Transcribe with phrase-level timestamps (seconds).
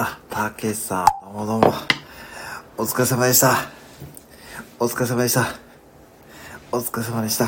[0.00, 1.72] あ、たけしさん、どうもどうも。
[2.76, 3.68] お疲れ様でした。
[4.78, 5.48] お疲れ様でした。
[6.70, 7.46] お疲れ様でした。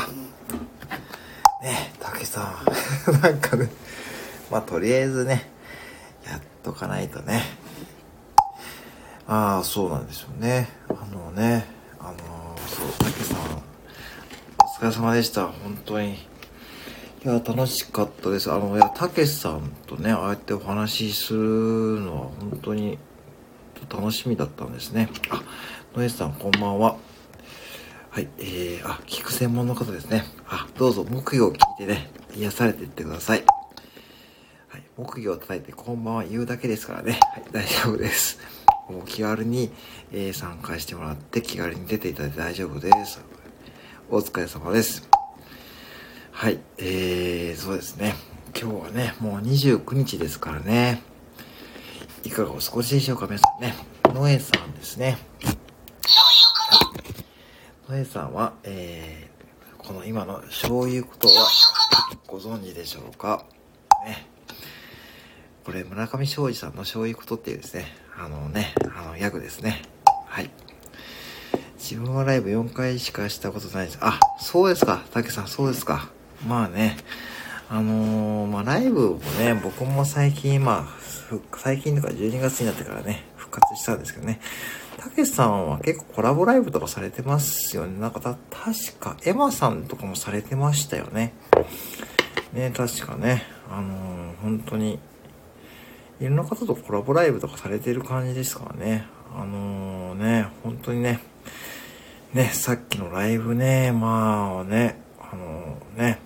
[1.62, 2.60] ね、たけしさ
[3.08, 3.70] ん、 なんかね、
[4.50, 5.48] まあ、とりあえずね、
[6.26, 7.44] やっとかないとね。
[9.28, 10.70] ああ、そうなんですよね。
[10.88, 11.68] あのね、
[12.00, 13.38] あのそう、たけしさん、
[14.58, 15.46] お疲れ様でした。
[15.46, 16.29] 本当に。
[17.22, 18.50] いや、楽しかったです。
[18.50, 22.98] あの、いや、たけしさんとね、ああやってお話しするのは本当に
[23.90, 25.10] 楽しみだったんですね。
[25.28, 25.42] あ、
[25.94, 26.96] ノエさん、こんばんは。
[28.08, 30.24] はい、えー、あ、聞く専門の方ですね。
[30.48, 33.44] あ、どうぞ、木魚を聞いてね、癒されていってください。
[34.68, 37.20] はい、木魚を叩いて、こんばんは言うだけですからね。
[37.34, 38.38] はい、大丈夫です。
[38.88, 39.70] もう気軽に、
[40.10, 43.20] えー参加してもらって、気軽に出ていただいて大丈夫です。
[44.08, 45.09] お疲れ様です。
[46.40, 48.14] はい、えー、そうですね。
[48.58, 51.02] 今日はね、もう29日ですからね。
[52.24, 53.74] いかがお過ごしでしょうか、皆さんね。
[54.04, 55.18] ノエさんですね。
[57.90, 61.46] ノエさんは、えー、この今の醤油ことは
[62.26, 63.44] ご存知でしょうか？
[64.06, 64.26] ね。
[65.66, 67.84] これ、村上昌司さんの醤油ことっていうですね、
[68.18, 69.82] あのね、あの、ギャグですね。
[70.24, 70.50] はい。
[71.76, 73.98] 自分はライブ4回しかしたことないです。
[74.00, 75.04] あ、そうですか。
[75.10, 76.08] たけさん、そうですか。
[76.46, 76.96] まあね、
[77.68, 81.00] あのーまあライブもね、僕も最近、まあ、
[81.56, 84.40] 最近とか12月になってからね、復活したんですけどね。
[84.96, 87.98] たけしさんは結構コラボライブとかされてますよね。
[88.00, 91.32] なんかた、確か、エマさんとかもされてましたよね。
[92.52, 94.98] ね、確かね、あのー本当に、
[96.20, 99.06] いろんな方とコラボライブとかされてる感じですからね。
[99.34, 101.20] あのーね、本当にね、
[102.32, 106.18] ね、さっきのライブね、まあね、あのね、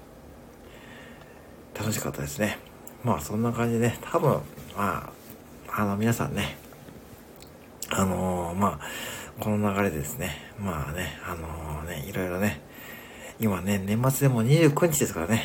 [1.79, 2.59] 楽しかったですね。
[3.03, 4.41] まあそんな感じでね、多分、
[4.77, 5.11] ま
[5.69, 6.57] あ、あの皆さんね、
[7.91, 12.61] あのーまあ、この流れでですね、まあね、あのーね、いろいろね、
[13.41, 15.45] 今ね、年末でも29日ですからね、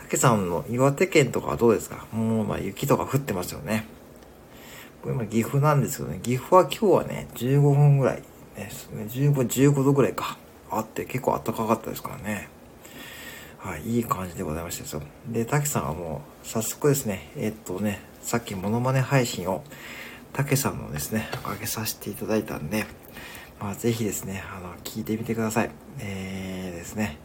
[0.00, 2.06] 竹さんの岩手県とかはどうですか？
[2.12, 3.86] もう、まあ雪とか降ってますよね。
[5.02, 8.22] これ今岐阜なんですけどね、岐阜は今日はね、15分ぐらい
[8.56, 10.38] ですね、15、15度ぐらいか。
[10.70, 12.48] あって結構暖かかったですからね。
[13.64, 15.02] はい、いい感じでございましたですよ。
[15.26, 19.64] で、たけさんはもう、早速ですね、えっとね、さっきモノマネ配信を、
[20.34, 22.84] たけさんのですね、上げさせていただいたんで、
[23.58, 25.70] まあ、ぜひですね、あの、聞いてみてください。
[25.98, 27.16] えーですね。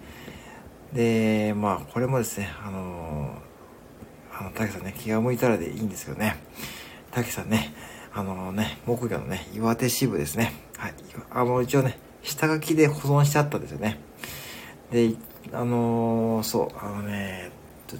[0.93, 3.35] で、まあ、これもですね、あの
[4.33, 6.41] あの、たけさんね、気が向いたらでいいんですけどね、
[7.11, 7.73] たけさんね、
[8.13, 10.53] あのね、木魚のね、岩手支部ですね。
[10.77, 10.93] はい。
[11.31, 13.99] あの、一応ね、下書きで保存してあったんですよね。
[14.91, 15.13] で、
[15.51, 17.51] あのーそう、あのね、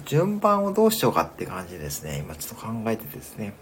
[0.04, 3.54] 順番をどうしようかって感じですね、今ちょっと考えてですね、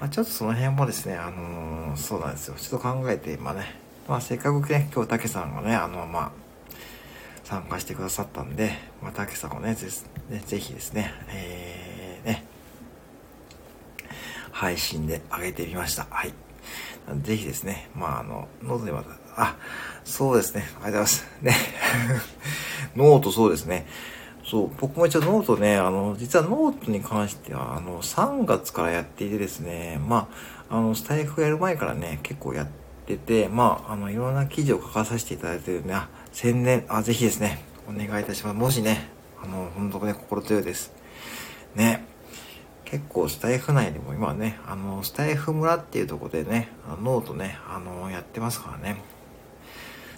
[0.00, 2.54] まあ、ちょっとその辺もですね、あのーそうなんですよ。
[2.56, 3.74] ちょっと考えて、今ね、
[4.08, 6.30] まあ、せっかくね、今日竹さんがね、あの、まあ、
[7.44, 8.72] 参加してくださったんで、
[9.02, 9.88] まあ、竹さんをね、ぜ
[10.30, 12.44] ねぜひですね、えー、ね、
[14.52, 16.06] 配信で上げてみました。
[16.10, 16.32] はい。
[17.22, 19.56] ぜひですね、まあ、あの、ノートでまた、あ、
[20.04, 21.26] そうですね、ありがとうございます。
[21.42, 21.54] ね。
[22.96, 23.86] ノートそうですね。
[24.44, 30.28] そう、僕も一応ノートね、あの、実はノートに関しては、あの、3月からやっていてですね、ま
[30.70, 32.66] あ、あの、スタイフやる前からね、結構やっ
[33.06, 38.56] てて、まあ、あの、いろんな記事を書かさせていただいてるんで、あ、宣伝、あ、ぜひですね、お願いいたします。
[38.56, 39.08] もしね、
[39.42, 40.92] あの、本当ね、心強いです。
[41.74, 42.04] ね。
[42.84, 46.68] 結構スタイフ内でも今ね、あの、スタイフ村っていうとこでね、
[47.02, 49.13] ノートね、あの、やってますからね。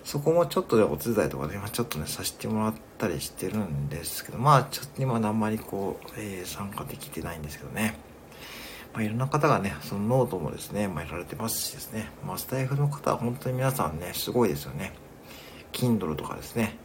[0.07, 7.99] そこもちょっとでお手伝いとかで、今ちょっとね、させてもらったりしてるんですけど、まあ、ちょっと今あんまりこう、えー参加できてないんですけどね。
[8.95, 12.09] まあ、いろんな方がね、そのノートもですね、まあ、やられてますしですね。
[12.25, 14.93] まあ、スタイフの方は本当に皆さんね、すごいですよね。
[15.73, 16.79] Kindle とかですね。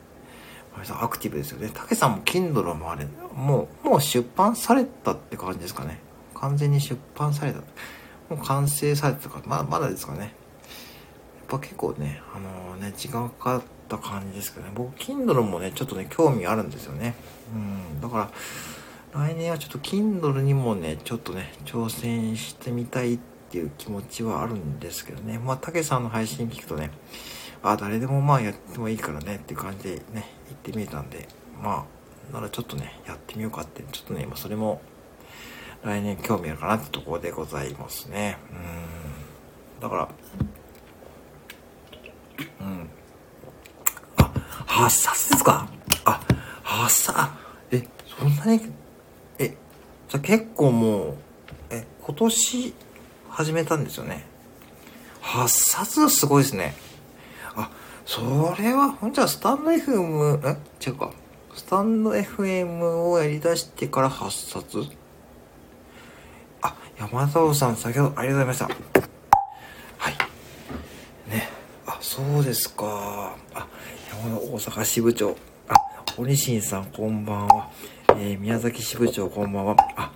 [0.74, 1.70] 皆さんアクティブですよね。
[1.72, 6.00] たけさんも Kindle もあれ、もう、もう出版されたって感じですかね。
[6.34, 7.60] 完全に出版された。
[8.34, 10.41] もう完成されたか、まだまだですかね。
[11.52, 14.72] ぱ結構ね、あのね、時間かかった感じですけどね。
[14.74, 17.16] 僕、Kindle もね、ちょっとね、興味あるんですよね。
[17.54, 18.02] うん。
[18.02, 18.32] だか
[19.14, 23.20] ら、来年はちょっと Kindle にもね、ちょっとね、挑戦してみたいっ
[23.50, 25.38] ていう気持ちはあるんですけどね。
[25.40, 26.92] まあ、たけさんの配信聞くとね、
[27.62, 31.28] あ、誰でもまあやってもいいからねっていう感じでね、言ってみたんで、
[31.62, 31.86] ま
[32.32, 34.82] あ、ならちょっとね、やってみようかって、ちょっとね、今それも、
[35.84, 38.38] 来年興味あるかなってところでございますね。
[39.80, 39.82] うん。
[39.82, 40.10] だから、
[42.60, 42.90] うん。
[44.18, 44.32] あ、
[44.68, 45.68] 8冊ですか？
[46.06, 46.22] あ、
[46.64, 47.20] 8冊、
[47.72, 47.88] え、
[48.20, 48.72] そんなに、
[49.40, 49.56] え、
[50.10, 51.18] じゃ結構もう、
[51.70, 52.74] え、今年
[53.30, 54.26] 始めたんですよね。
[55.22, 56.74] 8冊すごいですね。
[57.56, 57.70] あ、
[58.06, 60.58] それは、ほんじゃスタンド FM、え？
[60.86, 61.12] 違うか。
[61.54, 62.80] スタンド FM
[63.10, 64.86] をやり出してから8冊
[66.62, 69.02] あ、山田さん、先ほどありがとうございました。
[69.98, 70.14] はい。
[71.30, 71.50] ね。
[71.86, 73.38] あ、そうですか。
[73.54, 73.68] あ、
[74.10, 75.34] 山田大阪支部長。
[75.70, 75.76] あ、
[76.18, 77.70] 鬼新さん、こんばんは。
[78.10, 79.78] えー、宮崎支部長、こんばんは。
[79.96, 80.12] あ、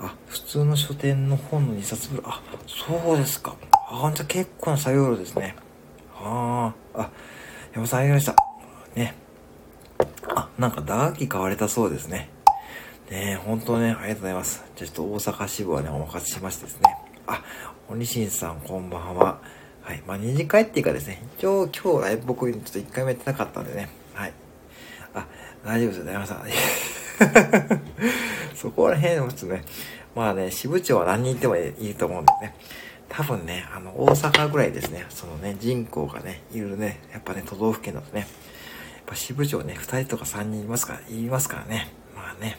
[0.00, 2.22] あ、普通の書店の本の2冊分。
[2.26, 3.56] あ、そうですか。
[3.72, 5.56] あ、じゃ結構な作業量ですね。
[6.14, 7.10] ああ、あ、
[7.72, 8.44] 山さんありがとうございま
[8.90, 9.00] した。
[9.00, 9.14] ね。
[10.36, 12.28] あ、なんか打楽器買われたそうですね。
[13.10, 14.62] ねえ本当ね、ありがとうございます。
[14.76, 16.98] じゃあちょっと大阪支部はね、お任せしましてですね。
[17.26, 17.42] あ、
[17.88, 19.40] 鬼新さんこんばんは。
[19.84, 20.02] はい。
[20.06, 23.90] まあ、二次会っていうかですね、一応今日ライブ僕ちょっと一回もやってなかったんでね。
[24.14, 24.32] はい。
[25.12, 25.26] あ、
[25.62, 26.44] 大丈夫ですよ、山さん。
[28.56, 29.62] そこら辺もちょっとね、
[30.16, 32.54] まあね、支部長は何人いてもいいと思うんですね。
[33.10, 38.28] 多分ね、あの、大阪ぐらいですね、そのね、人口がね、いるね、やっぱね、都道府県だとね、やっ
[39.04, 41.92] ぱ支部長ね、2人とか3人いますから、いますからね。
[42.16, 42.58] まあね。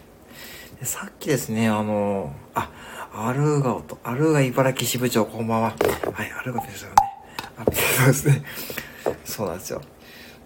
[0.79, 2.69] でさっきですね、あの、あ、
[3.13, 5.73] アルーガオと、アルーガ茨城支部長、こんばんは。
[6.13, 7.14] はい、アルーガですよね。
[7.63, 8.43] そうですね。
[9.23, 9.81] そうなんですよ。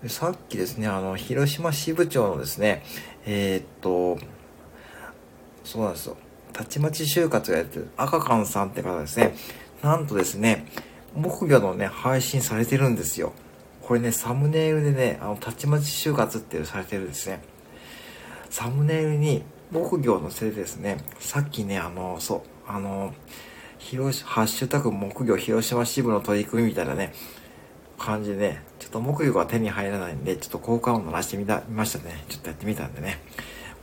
[0.03, 2.83] でさっきですね、あの、広島支部長のですね、
[3.25, 4.17] えー、っと、
[5.63, 6.17] そうなんですよ。
[6.53, 9.35] たちまち就活をやってる赤缶さんって方ですね。
[9.81, 10.65] なんとですね、
[11.15, 13.33] 木魚のね、配信されてるんですよ。
[13.81, 17.41] これね、サムネイルでね、あの、たちまち就活ってされてるんですね。
[18.50, 23.13] サムネイルに木魚のせいですね、さっきね、あの、そう、あの、
[23.79, 27.13] 広ハッシュタグ木魚広島支部の取り組みみたいなね、
[27.97, 32.23] 感じでね、ちょっと木魚が手に入らないんで、ちょっと効果音鳴らしてみた、見ましたね。
[32.29, 33.19] ちょっとやってみたんでね。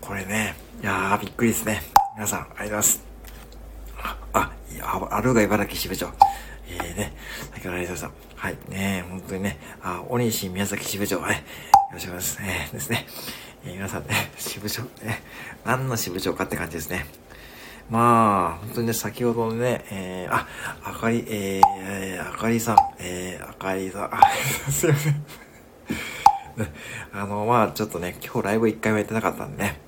[0.01, 1.83] これね、いやー、びっくりですね。
[2.15, 3.05] 皆さん、ありがとうございます。
[4.35, 6.13] あ、いや、あるが茨城支部長。
[6.69, 7.13] えーね、
[7.55, 8.37] 先ほどありがとうございました。
[8.37, 11.43] はい、ね本当にね、あ、おにし宮崎支部長、はい、よ
[11.93, 12.43] ろしくお願いします。
[12.43, 13.07] えー、ですね、
[13.65, 15.23] えー、皆さんね、支部長、ね、
[15.65, 17.07] 何の支部長かって感じですね。
[17.91, 20.47] まあ、本当にね、先ほどのね、えー、あ、
[20.85, 24.21] あかり、えー、あかりさん、えー、あかりさん、あ、
[24.71, 25.25] すいません。
[27.13, 29.81] あの、まあ、ちょっとね、今日ライブ一回もやってなかったんでね、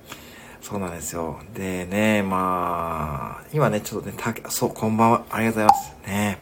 [0.61, 1.39] そうなんですよ。
[1.53, 5.25] でね、まあ、今ね、ちょっとね、たそう、こんばんは。
[5.29, 6.07] ありがとうございます。
[6.07, 6.37] ね。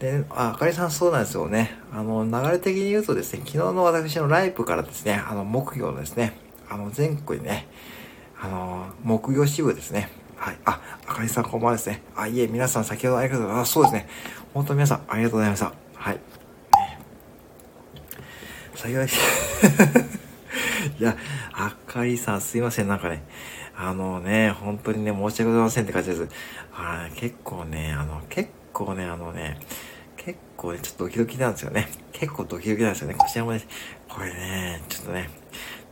[0.00, 1.78] で、あ、あかりさんそうなんですよね。
[1.92, 6.36] あの、流れ的に言うとですね、昨日の私のライブからですね、あの、木魚のですね、
[6.68, 7.68] あの、全国にね、
[8.38, 10.10] あの、木魚支部ですね。
[10.46, 10.58] はい。
[10.64, 12.02] あ、あかりさんこんばんはですね。
[12.14, 13.70] あ、いえ、皆さん先ほどありがとうございます。
[13.70, 14.08] あ、そうですね。
[14.54, 15.72] 本当皆さんありがとうございました。
[15.94, 16.20] はい。
[18.76, 19.06] 先ほど
[21.00, 21.16] いや、
[21.52, 23.24] あかりさんすいません、なんかね、
[23.76, 26.28] あのね、本当にね、申し訳ございませんって感じです。
[26.72, 29.58] あ結構ね、あの、結構ね、あのね、
[30.16, 31.88] 結構ね、ちょっとドキドキなんですよね。
[32.12, 33.14] 結構ドキドキなんですよね。
[33.14, 33.66] こちらもね、
[34.08, 35.28] これね、ちょっとね、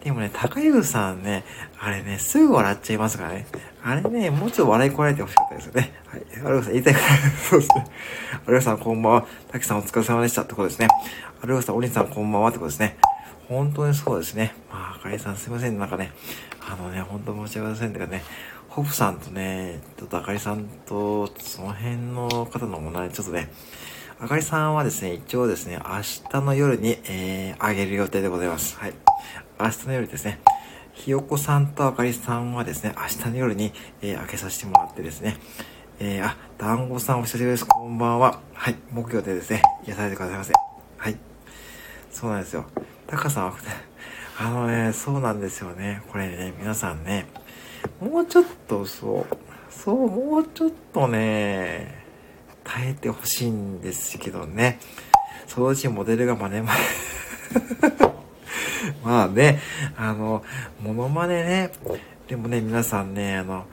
[0.05, 1.45] でもね、高湯さんね、
[1.81, 3.47] あれね、すぐ笑っちゃいますからね。
[3.83, 5.95] あれね、もうちょっと笑いこられてほしかったですよね。
[6.07, 6.23] はい。
[6.45, 7.07] アルゴさん言いたいこと
[7.49, 7.87] そうですね。
[8.47, 9.27] アルゴさんこんばんは。
[9.51, 10.89] 滝さんお疲れ様でしたってことですね。
[11.43, 12.99] アルゴさん、お兄さんこんばんはってことですね。
[13.49, 14.55] 本当にそうですね。
[14.71, 15.79] まあ、あかりさんすいません。
[15.79, 16.13] なんかね、
[16.61, 17.93] あのね、本当申し訳ございません。
[17.95, 18.23] てかね、
[18.69, 23.51] ホフさんとね、ちょっとあかりさんと、その辺の方のものね、ちょっとね、
[24.21, 28.77] あかりさんはですね、一応ですね、明日の夜に、えー、あげる予定でございます。
[28.79, 29.04] はい。
[29.61, 30.41] 明日の夜ですね。
[30.95, 35.37] ひよこさんとあかりさんはですね、明日の夜に、えー、開けさせてもらってですね、
[36.01, 37.67] えー、あ、団子さんお久しぶりです。
[37.67, 38.41] こんばんは。
[38.53, 38.77] はい。
[38.91, 40.53] 木曜でですね、癒されてくださいませ。
[40.97, 41.17] はい。
[42.11, 42.65] そうなんですよ。
[43.07, 43.55] タカさんは、
[44.41, 46.03] あのね、そうなんですよね。
[46.11, 47.27] これね、皆さんね、
[48.01, 49.37] もうちょっとそう、
[49.71, 52.05] そう、もうちょっとね、
[52.65, 54.81] 耐えてほしいんですけどね。
[55.47, 56.73] そのうちモデルが真似ま
[59.05, 59.61] まあね、
[59.97, 60.43] あの、
[60.83, 61.71] モノマネね。
[62.29, 63.67] でもね、皆さんね、あの、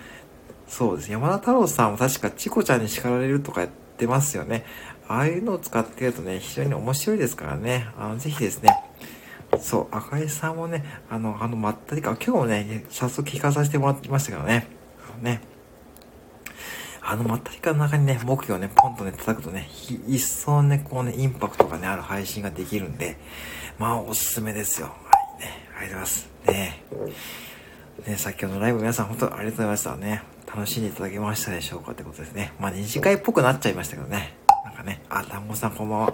[0.68, 1.12] そうです。
[1.12, 4.66] 山田太郎さんも確かチコちゃんに叱られるとかやってますよね。
[5.08, 7.88] ああいうのを使ってるとね、非常に面白いですからね。
[7.98, 8.70] あの、ぜひですね、
[9.60, 14.68] そう、赤井さんもね、あの、あの、まったりか、今日もね、早速聞かさせてもらってましたけどね。
[15.14, 15.42] あのね、
[17.04, 19.68] あのまったりかの中にね、木をね、ポンとね、叩くとね、
[20.08, 23.18] 一層ね、こうね、インパクトがね、ある配信ができるんで、
[23.78, 24.88] まあ、おすすめですよ。
[24.88, 24.94] は
[25.38, 26.30] い、ね、ありがとうございます。
[26.48, 26.84] ね
[28.08, 30.24] ね、先ほどのライブ皆さん本当ありがとうございましたね。
[30.48, 32.54] 楽しんでいただけましたでしょうかってことですね。
[32.60, 34.36] まあ、二次会っぽくなっちゃいましたけどね。
[34.66, 36.14] なんかね、あ、団子さんこんばんは。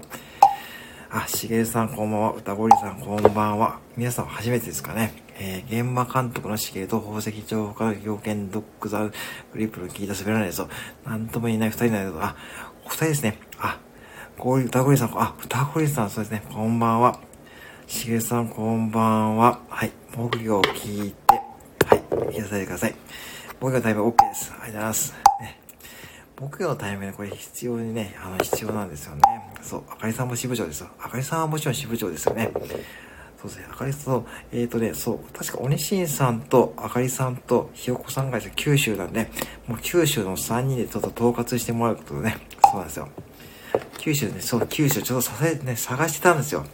[1.10, 2.34] あ、しげるさんこんばんは。
[2.34, 3.80] 歌ごりさんこんばんは。
[3.96, 5.14] 皆さん初めてですかね。
[5.40, 9.14] えー、現場監督の指令と宝石情報から要件ドッグザグ
[9.56, 10.68] リップの聞いた滑らないぞ。
[11.06, 12.36] なんとも言えない二人なんだけど、あ、
[12.86, 13.40] お二人ですね。
[13.60, 13.80] あ、
[14.38, 16.44] こういう歌声さん、あ、歌声さん、そうですね。
[16.52, 17.27] こんばんは。
[17.88, 19.62] しげさん、こんばんは。
[19.70, 19.92] はい。
[20.14, 21.42] 木魚を聞いて、
[21.86, 22.38] はい。
[22.38, 22.96] いただいてください。
[23.62, 24.52] 木魚のタイム OK です。
[24.52, 25.14] ありがとうございます。
[25.40, 25.60] ね。
[26.38, 29.22] 木魚のタイムね、これ必要にね、あの、必要なんですよね。
[29.62, 29.84] そう。
[29.90, 30.90] あかりさんも支部長ですよ。
[31.00, 32.52] あかりさんはもちろん支部長ですよね。
[32.54, 39.32] そうですね、あかりさん、えっ、ー、とね、そう、確か、おにしんさんと、あかりさんと、ひよこさんが九州なんで、
[39.66, 43.08] もう九州の3人でちょっと統括してもらうことでね、そうなんですよ。
[44.00, 46.66] 九州ね、そう、九州ちょっとさせ、ね、探してたんですよ。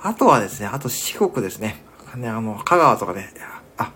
[0.00, 1.82] あとはですね、あと四国ですね。
[2.16, 3.30] ね、あの、香川とかね、
[3.76, 3.92] あ、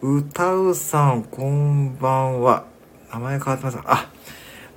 [0.00, 2.64] 歌うさん、こんばんは。
[3.12, 4.10] 名前変わってますかあ、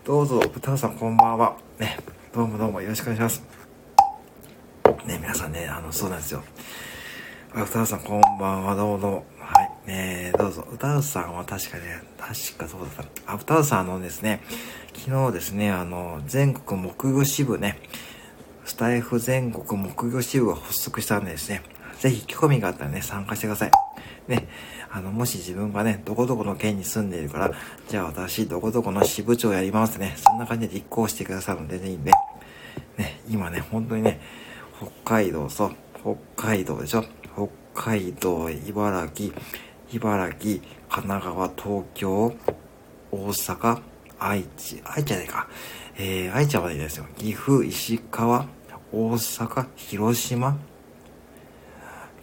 [0.04, 1.56] どうぞ、歌うさん、こんばんは。
[1.78, 1.98] ね、
[2.34, 3.44] どうもどうもよろしくお願いします。
[5.06, 6.44] ね、皆さんね、あの、そうなんですよ。
[7.54, 9.26] 歌うさん、こんばんは、どうもどうも。
[9.40, 9.88] はい。
[9.88, 10.68] ねどうぞ。
[10.72, 13.34] 歌うさんは確かね、確かそうだった。
[13.34, 14.42] あ、歌うさんのですね、
[14.96, 17.80] 昨日ですね、あの、全国木魚支部ね、
[18.70, 21.64] スタイフ全国木魚支部が発足したんでですね、
[21.98, 23.72] ぜひ興味があったらね、参加してください。
[24.28, 24.48] ね、
[24.92, 27.52] あの、もし自分がね、どこどこの県に住んでいるから、
[27.88, 32.12] じゃあ私、どこどこの支部長やりますね、そんな感じで立候補してくださるのでね、いいんで、
[32.98, 34.22] ね、今ね、本当にね、
[34.78, 35.76] 北海道、そう、
[36.36, 39.34] 北海道でしょ北海道、茨城、
[39.94, 42.36] 茨城、神奈川、東京、
[43.12, 43.82] 大阪、
[44.20, 45.48] 愛知、愛知じゃないか。
[45.98, 47.06] えー、愛知はまでいいですよ。
[47.18, 48.46] 岐阜、石川、
[48.92, 50.58] 大阪、広島。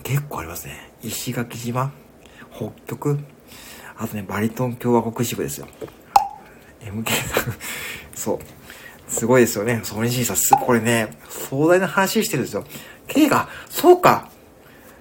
[0.03, 0.91] 結構ありますね。
[1.03, 1.93] 石垣島、
[2.53, 3.19] 北極、
[3.97, 5.69] あとね、バリトン共和国支部ですよ。
[6.81, 7.55] MK さん
[8.15, 8.39] そう。
[9.09, 9.81] すごいですよね。
[9.85, 12.65] ソニシーさん、すこれね、壮大な話してるんですよ。
[13.07, 14.29] K が、そうか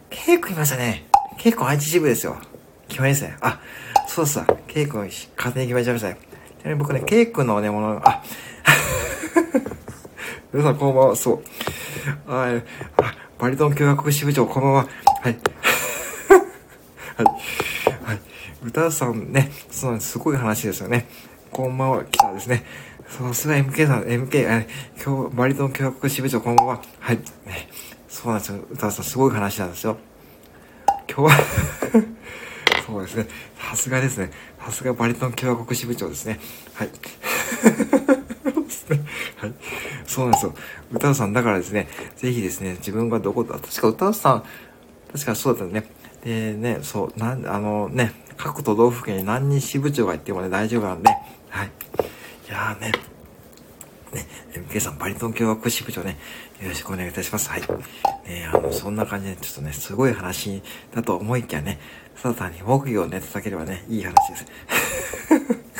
[0.09, 1.07] !K 君いましたね。
[1.37, 2.37] K 君愛知支部ですよ。
[2.87, 3.37] 決まりですね。
[3.41, 3.59] あ、
[4.07, 6.17] そうさ、K 君、勝手に決まっちゃいましたね。
[6.59, 8.23] ちなみに僕ね、K 君のね、もの、あ、
[10.55, 11.43] 皆さんこんばんは、そう。
[12.29, 12.61] あ、
[12.95, 14.87] あバリトン共和国支部長、こんばんは。
[15.21, 15.37] はい。
[17.17, 17.25] はい。
[18.05, 18.21] はい。
[18.63, 20.11] 歌さんね、そうなんです。
[20.11, 21.09] すごい話ですよね。
[21.51, 22.63] こんばんは、来たですね。
[23.09, 24.65] さすが MK さん、MK、
[25.05, 26.81] 今日、バリトン共和国支部長、こんばんは。
[27.01, 27.17] はい。
[27.17, 27.67] ね、
[28.07, 28.59] そうなんですよ。
[28.71, 29.97] 歌さん、すごい話なんですよ。
[31.13, 31.43] 今日は
[32.87, 33.27] そうですね。
[33.59, 34.31] さすがですね。
[34.63, 36.39] さすがバリトン共和国支部長ですね。
[36.75, 36.89] はい。
[40.15, 40.53] そうなんですよ。
[40.93, 44.43] 歌うさん、だからですね、ぜひですね、自分がどこだ、確か歌うさん、
[45.11, 45.83] 確かそうだったね。
[46.23, 51.09] でね、そう、なん、あのね、各都道府県に何人支部長がいてもね、大丈夫なんで、
[51.49, 51.67] はい。
[51.67, 52.91] いやーね、
[54.13, 56.17] ね、MK さん、バリトン共和国支部長ね、
[56.61, 57.49] よろしくお願いいたします。
[57.49, 57.61] はい。
[58.25, 60.61] ね、あの、そんな感じで、ちょっとね、すごい話
[60.93, 61.77] だと思いきやね、
[62.21, 64.45] ただ単に木魚をね、叩ければね、いい話です。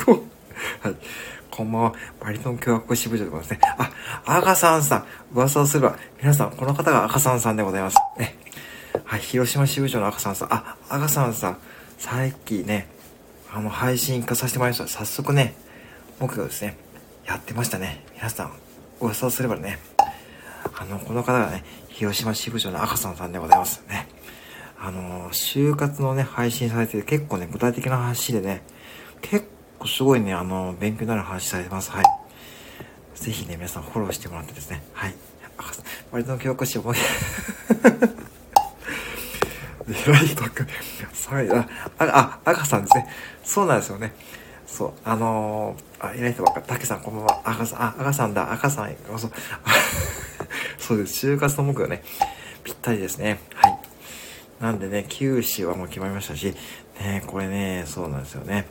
[0.82, 0.96] はい。
[1.50, 1.94] こんばんは。
[2.20, 3.92] バリトン共和国支部長でございますね。
[4.26, 5.06] あ、赤さんさん。
[5.34, 7.98] 噂をすれば、皆さん、この方が赤さんさんでございます。
[8.18, 8.36] ね。
[9.04, 10.54] はい、広島支部長の赤さんさん。
[10.54, 11.58] あ、赤さんさん。
[11.98, 12.88] さっきね、
[13.52, 14.88] あの、配信化させてもらいました。
[14.88, 15.56] 早速ね、
[16.20, 16.78] 僕がですね、
[17.26, 18.04] やってましたね。
[18.16, 18.52] 皆さん、
[19.00, 19.80] 噂をすればね、
[20.78, 24.08] あの、この方がね、広島支部長の赤さんさんでございますね。
[24.78, 28.62] あの、就活のね、配信されてて結構ね、具体的な話でね、
[29.22, 29.48] 結
[29.86, 31.92] すごいね、あの、勉強になる話されます。
[31.92, 32.06] はい。
[33.16, 34.84] ぜひね、皆さんフォローしてもらってですね。
[34.94, 35.16] はい。
[36.12, 36.94] 割と教科書も、
[39.88, 40.66] ライトく、
[41.14, 41.32] さ
[41.98, 43.08] あ、あ、あ、赤さんですね。
[43.44, 44.14] そうなんですよね。
[44.66, 47.42] そう、あのー、あ、偉い人ばっか、たけさんこんばんは。
[47.46, 49.32] 赤さん、あ、赤さんだ、赤さん、そう、
[50.80, 51.28] そうです。
[51.28, 52.04] 就活の目標ね、
[52.64, 53.40] ぴったりですね。
[53.54, 53.80] はい。
[54.60, 56.56] なんでね、九州はもう決まりましたし、
[57.00, 58.68] ね、これね、そうなんですよね。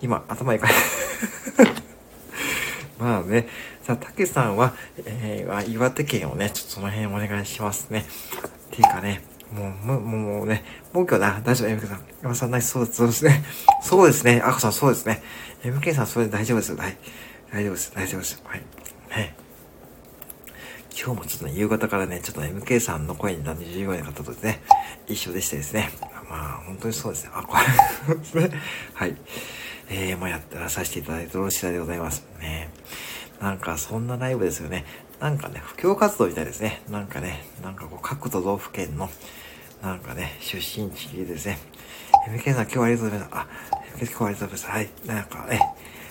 [0.00, 0.68] 今、頭いか
[2.98, 3.48] まあね、
[3.82, 4.74] さあ、たけさんは、
[5.04, 8.04] えー、岩手県をね、ちょっとその辺お願いしますね。
[8.66, 12.00] っていうかね、もう、もう、もうね、もう今日だ、大丈夫、MK さん。
[12.22, 13.44] 山さん、ナイス、そうです、そうですね。
[13.82, 15.22] そうですね、あこさん、そうですね。
[15.62, 16.74] MK さん、それで大丈夫です。
[16.74, 16.96] はい。
[17.52, 18.42] 大丈夫です、大丈夫です。
[18.44, 18.62] はい。
[19.16, 19.34] ね。
[21.00, 24.60] 今日もちょっとね、夕方からね、ちょっと MK さんの声になる従業員の方とですね、
[25.06, 25.90] 一緒でしてですね。
[26.28, 27.30] まあ、本当にそうですね。
[27.32, 27.56] あ、こ
[28.08, 28.50] れですね。
[28.94, 29.16] はい。
[29.90, 32.26] えー、まあ、やってらさせていただいてよろしいでございます。
[32.40, 32.70] ね。
[33.40, 34.84] なんか、そんなライブですよね。
[35.18, 36.82] なんかね、布教活動みたいですね。
[36.90, 39.08] なんかね、なんかこう、各都道府県の、
[39.82, 41.58] なんかね、出身地ですね。
[42.28, 43.30] MK さん、今日はありがとうございます。
[43.32, 43.48] あ、
[43.96, 44.66] MK 今日はありがとうございます。
[44.66, 44.90] はい。
[45.06, 45.60] なんかね、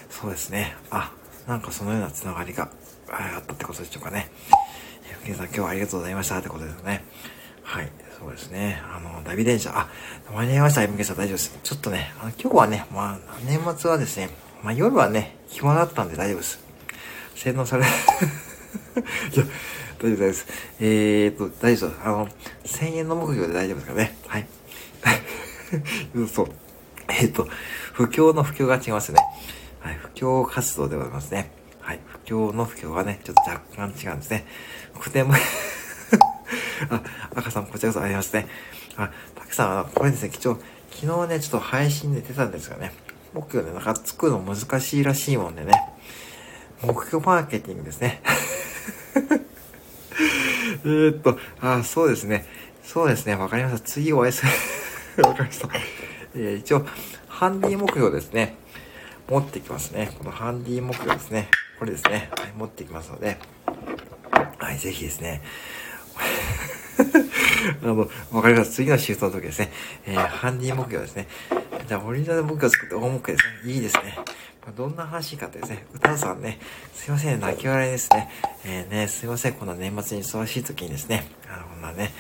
[0.10, 0.76] そうですね。
[0.90, 1.12] あ、
[1.48, 2.70] なんかそのようなつながりが
[3.10, 4.32] あったってことでしょうかね。
[5.24, 7.04] MK さん、今日はありがとうございましたってことですね。
[7.62, 7.92] はい。
[8.18, 8.82] そうですね。
[8.92, 9.72] あの、ダビ電車。
[9.78, 9.88] あ、
[10.34, 11.60] 間に合いました、MK さん大丈夫です。
[11.62, 14.30] ちょっとね、あの今日はね、まあ、年末はですね、
[14.64, 16.60] まあ夜はね、暇だったんで大丈夫です。
[17.36, 19.46] 洗脳され、 いや、
[20.02, 20.48] 大丈夫です。
[20.80, 22.02] えーと、大丈夫です。
[22.04, 22.28] あの、
[22.66, 24.18] 1000円の目標で大丈夫ですからね。
[24.26, 24.48] はい。
[26.34, 26.48] そう。
[27.10, 27.48] えっ、と、
[27.94, 29.22] 不況の不況が違いますね。
[29.80, 31.52] はい、不況活動でございますね。
[31.82, 34.48] はい、不況の不況はね、ちょっと若干違うんですね。
[35.00, 35.34] 不でも
[36.90, 37.02] あ、
[37.36, 38.48] 赤さん、こちらこそありますね。
[38.96, 40.60] あ、たくさん、あこれですね、貴重。
[40.92, 42.94] 昨日ね、ちょっと配信で出たんですがね、
[43.34, 45.74] 目標ね、なんか作るの難しいらしいもんでね、
[46.82, 48.22] 目標マーケティングですね。
[50.86, 52.46] えっと、あ、そうですね。
[52.84, 53.36] そうですね。
[53.36, 53.80] わかりました。
[53.80, 54.46] 次お会いす
[55.18, 55.24] る。
[55.24, 55.70] わかりました。
[56.36, 56.86] えー、一応、
[57.28, 58.56] ハンディ目標ですね。
[59.28, 60.12] 持ってきますね。
[60.18, 61.50] このハンディ目標ですね。
[61.80, 62.30] これですね。
[62.38, 63.38] はい、持ってきますので、
[64.58, 65.42] はい、ぜひですね。
[67.84, 68.72] あの、わかります。
[68.72, 69.72] 次のシフトの時ですね。
[70.06, 71.28] えー、ハンディ目標ですね。
[71.88, 73.74] じゃあ、オリジナル目標を作って大目標ですね。
[73.74, 74.18] いいですね。
[74.76, 76.60] どんな話かってですね、歌さんね、
[76.94, 78.30] すいません、泣き笑いですね。
[78.66, 82.12] えー、ね、すいません、こんな年末に忙しい時にですね、あの、こんなね、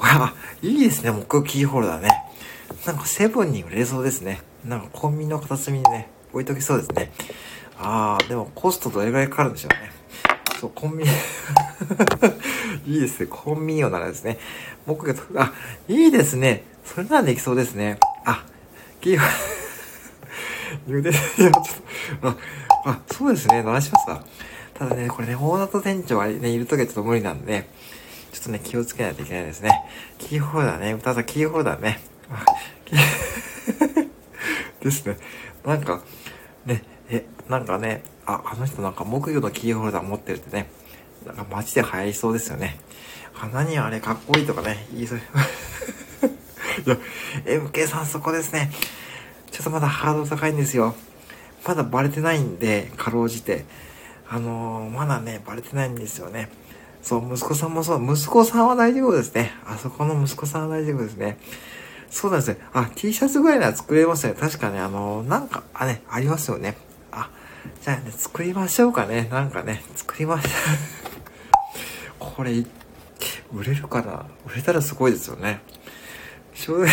[0.00, 2.08] あ、いいですね、木キーホルダーね。
[2.86, 4.40] なんかセブンに売れそうですね。
[4.64, 7.12] なんかコンビニの片隅にね、置いときそうですね。
[7.78, 10.01] あー、でもコストどれぐらいかかるんでしょうね。
[10.62, 11.10] そう、コンビニ
[12.94, 13.26] いいですね。
[13.26, 14.38] コンビニ用ならですね。
[14.86, 15.52] 僕が、あ、
[15.88, 16.62] いいですね。
[16.84, 17.98] それならできそうですね。
[18.24, 18.44] あ、
[19.00, 19.26] キーホ
[20.86, 21.52] 茹 で、いや、ちょっ
[22.20, 22.36] と、あ、
[22.84, 23.64] あ、そうですね。
[23.64, 24.24] 鳴らしますか。
[24.74, 27.68] ただね、これね、大里店長はね、いるときはちょっと無理なんで、
[28.32, 29.72] ちょっとね、気をつけないといけないですね。
[30.18, 30.92] キーホルダーね。
[30.92, 32.00] 歌さん、キーホルダーね。
[34.80, 35.16] ですね。
[35.66, 36.02] なんか、
[36.66, 36.84] ね、
[37.52, 40.70] なんかね、あ、あの人なんか木魚のキーホルダー持ってるってね、
[41.26, 42.78] なんか街で流行りそうですよね。
[43.38, 45.18] あ、何あれかっこいいとかね、言いそう。
[46.86, 46.96] いや、
[47.44, 48.72] MK さんそこですね。
[49.50, 50.94] ちょっとまだハードル高いんですよ。
[51.66, 53.66] まだバレてないんで、かろうじて。
[54.30, 56.48] あのー、まだね、バレてないんですよね。
[57.02, 59.52] そう、息子さんもそう、息子さんは大丈夫ですね。
[59.66, 61.36] あそこの息子さんは大丈夫ですね。
[62.08, 62.58] そうなんですね。
[62.72, 64.32] あ、T シャツぐらいなら作れますね。
[64.32, 66.76] 確かね、あのー、なんか、あ、ね、ありますよね。
[67.82, 69.26] じゃあね、作りましょうかね。
[69.28, 70.52] なんかね、作りましょう。
[72.36, 72.64] これ、
[73.52, 74.24] 売れるかな？
[74.46, 75.60] 売れたらすごいですよね。
[76.54, 76.88] すごい。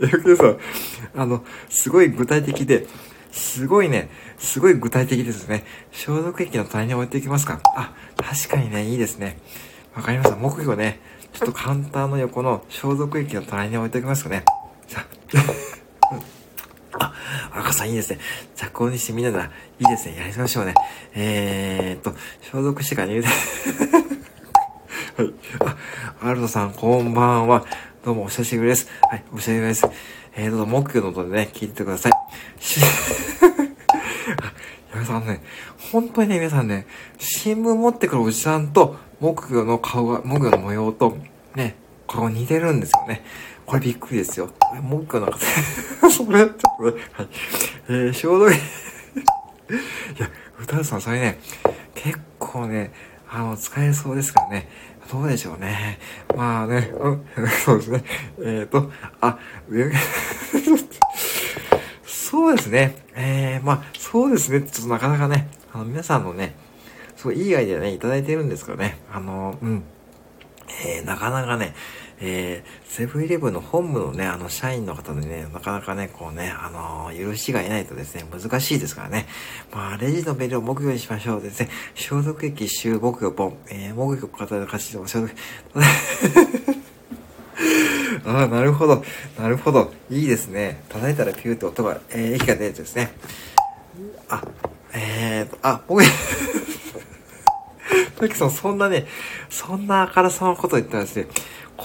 [0.00, 0.56] ヤさ、
[1.16, 2.88] あの、すごい具体的で、
[3.30, 5.64] すごいね、すごい具体的ですね。
[5.92, 7.60] 消毒液の棚に置いていきますか？
[7.76, 9.38] あ、確かにね、いいですね。
[9.94, 10.34] わかりました。
[10.34, 10.98] 木魚ね、
[11.32, 14.44] ちょっとカウンターの横の消毒液の棚に置いておきますかね。
[14.88, 15.06] じゃあ、
[16.98, 17.14] あ、
[17.52, 18.18] 赤さんいいですね。
[18.54, 19.38] じゃあ、こうにしてみんなで、
[19.80, 20.16] いいですね。
[20.16, 20.74] やりましょうね。
[21.14, 23.28] えー、っと、消毒してから入れて。
[25.16, 25.34] はい。
[25.60, 25.76] あ、
[26.28, 27.64] アルトさん、こんばんは。
[28.04, 28.88] どうもお久しぶりです。
[29.02, 29.86] はい、お久しぶりです。
[30.34, 32.12] えー、どうぞ、木魚の音でね、聞いてください。
[32.58, 32.80] し
[34.42, 34.52] あ
[34.94, 35.42] 皆さんね、
[35.92, 36.86] 本当にね、皆さんね、
[37.18, 41.16] 新聞持ってくるおじさんと、木魚の顔が、木魚の模様と、
[41.54, 41.76] ね、
[42.06, 43.24] 顔似てるんですよね。
[43.66, 44.50] これびっくりですよ。
[44.82, 45.38] 木魚なんか、
[46.10, 47.28] それ、ちょっとね、はい。
[47.88, 48.56] えー、消毒 い
[50.18, 51.38] や、歌さん、それね、
[51.94, 52.92] 結構ね、
[53.30, 54.68] あの、使えそうですからね。
[55.10, 55.98] どうでしょうね。
[56.34, 57.24] まあね、うん、
[57.64, 58.04] そうですね。
[58.38, 59.92] えっ、ー、と、あ、上
[62.04, 62.96] そうですね。
[63.14, 64.62] えー、まあ、そうですね。
[64.62, 66.54] ちょっとなかなかね、あの、皆さんのね、
[67.16, 68.98] すごいいいアイデアね、いただいてるんですからね。
[69.12, 69.82] あの、うん。
[70.84, 71.74] えー、なかなかね、
[72.24, 79.26] えー、セブンイレブンの本部のね、あの、社員の方でね、なかなかね、こうね、あのー、許しがいないとですね、難しいですからね。
[79.72, 81.68] まあ、レジのベルを木魚にしましょうですね。
[81.96, 83.56] 消毒液、臭、木魚、ポン。
[83.70, 85.34] えー、木魚、片手の勝ちで消毒。
[88.24, 89.04] ああ、なるほど。
[89.36, 89.92] なるほど。
[90.08, 90.84] いいですね。
[90.90, 93.10] 叩いたらピューって音が、えー、液が出るですね。
[94.28, 94.44] あ、
[94.94, 96.04] えーと、あ、僕、
[98.16, 99.08] トキさん、そんなね、
[99.50, 101.26] そんなあからさまこと言ったらですね、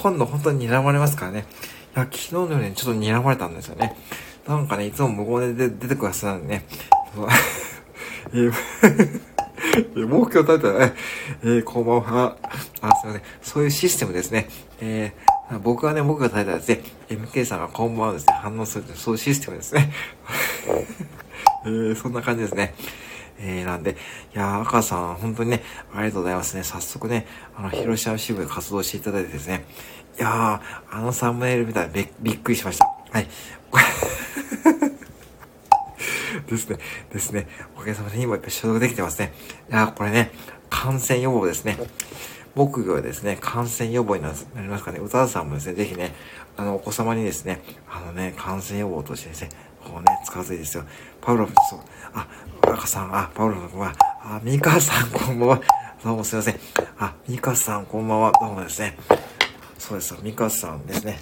[0.00, 1.44] 今度本当に睨まれますからね。
[1.96, 3.96] いや、昨日のようにちょっと睨まれたんですよね。
[4.46, 6.64] なんかね、いつも無言で出てくるはずなんでね。
[8.34, 10.94] え、目標立てたらね、
[11.42, 12.36] えー、こんばんは。
[12.80, 13.22] あ、すいません。
[13.42, 14.48] そういうシステムですね。
[14.80, 19.92] えー、僕はね、僕が立てたらですね、MK さんがこんばんはですね、反応するという、そういうシステムですね。
[21.66, 22.74] えー、そんな感じですね。
[23.40, 25.62] えー、なんで、いやー、赤さん、本当にね、
[25.94, 26.64] ありがとうございますね。
[26.64, 29.64] 早速ね、あの、広島支部で活動していただいてですね、
[30.18, 32.86] いやー、あのサムネイル見たらびびっくりしました。
[33.12, 33.28] はい。
[36.48, 36.78] ですね、
[37.12, 37.46] ですね。
[37.76, 39.32] おかげさまで今やっぱ消毒できてますね。
[39.70, 40.32] いやー、これね、
[40.70, 41.78] 感染予防ですね。
[42.54, 44.98] 木魚はですね、感染予防になりますかね。
[44.98, 46.14] 歌田さんもですね、ぜひね、
[46.56, 49.50] あの、お子様にですね、あのね、感染予防としてですね、
[49.84, 50.84] こうね、使うといいですよ。
[51.20, 51.80] パウロフ、そう、
[52.14, 52.26] あ、
[52.74, 55.60] 赤さん、あ、パウロフは、あ、ミカさん、こんばんは。
[56.04, 56.60] どうもすいません。
[56.98, 58.32] あ、ミカさん、こんばんは。
[58.40, 58.96] どうもですね。
[59.78, 61.18] そうです、ミカさんですね。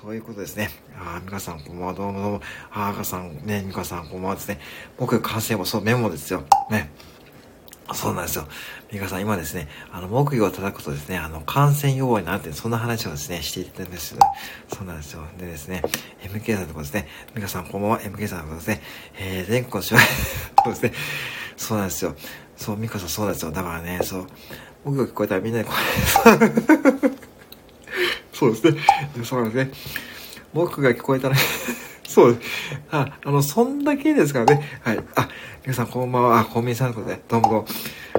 [0.00, 0.70] そういうことですね。
[0.98, 1.94] あ、ミカさん、こんばんは。
[1.94, 2.40] どうもどうも。
[2.72, 4.60] あ、赤さん、ね、ミカさん、こんばんはですね。
[4.98, 6.44] 僕、感染も、そう、メモですよ。
[6.70, 6.90] ね。
[7.94, 8.46] そうなんですよ。
[8.92, 14.20] ミカさん、今ですね、あの、木魚を叩くとですね、あの、感染予防になって、そんな話をですね、していたんですよ。
[14.72, 15.22] そうなんですよ。
[15.38, 15.82] でですね、
[16.22, 18.82] MK さんとこですね、ミカさん、こんばんは、MK さんとこですね、
[19.18, 20.00] えー、全国の手話、
[20.64, 20.92] そうですね、
[21.56, 22.14] そうなんですよ。
[22.56, 23.52] そう、ミカさん、そうなんですよ。
[23.52, 24.26] だからね、そう、
[24.84, 26.50] 木魚聞こえたらみんなでこれ、
[28.32, 28.80] そうですね。
[29.24, 29.72] そうなんですね。
[30.52, 31.36] 木が聞こえたら
[32.10, 32.48] そうです。
[32.90, 34.68] あ、あの、そんだけですからね。
[34.82, 34.98] はい。
[35.14, 35.28] あ、
[35.62, 36.40] 皆さんこんばんは。
[36.40, 37.66] あ、コンビニさんとで、どうもどうも。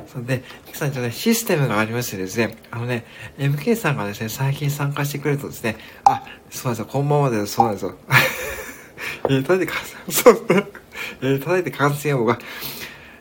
[0.08, 3.04] そんで、皆さんちょっとね、システムがありましてですね、あのね、
[3.38, 5.76] MK さんがですね、最近参加してくれるとですね、
[6.06, 7.48] あ、そうなんですよ、こんばんはです。
[7.48, 7.98] そうなんですよ。
[9.28, 10.46] えー、叩いて感染、そう。
[11.22, 12.40] えー、叩いて感染予防が、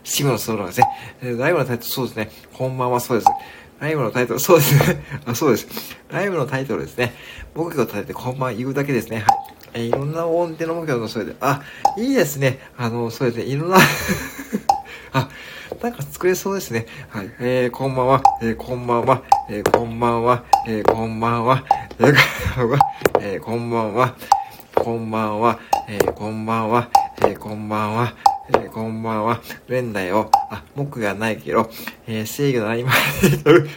[0.05, 0.87] シムのソロなんですね。
[1.21, 2.31] え、ライブのタイトル、そうですね。
[2.53, 3.27] こんばんは、そうです。
[3.81, 5.03] ライブのタイトル、そうですね。
[5.25, 5.67] あ、そうです。
[6.09, 7.13] ライブのタイトルですね。
[7.55, 9.17] 僕が叩いてこんばんは言うだけですね。
[9.17, 9.60] はい。
[9.73, 11.61] え、いろんな音程の目標のそれで、あ、
[11.97, 12.59] いいですね。
[12.77, 13.77] あの、それで、いろんな
[15.13, 15.29] あ、
[15.81, 16.85] なんか作れそうですね。
[17.09, 17.31] はい。
[17.39, 18.23] えー、こんばんは。
[18.41, 19.21] えー、こんばんは。
[19.49, 20.43] えー、こんばんは。
[20.67, 21.63] えー、こんばんは。
[21.99, 24.15] えー、こんばんは。
[24.75, 25.59] こんばんは。
[25.87, 25.99] え、こんばんは。
[25.99, 26.89] えー、こんばんは。
[27.21, 28.30] えー、こんばんは。
[28.53, 30.29] え、こんばんは連打よ。
[30.49, 31.69] あ、僕がないけど、
[32.07, 32.85] えー、制御の合間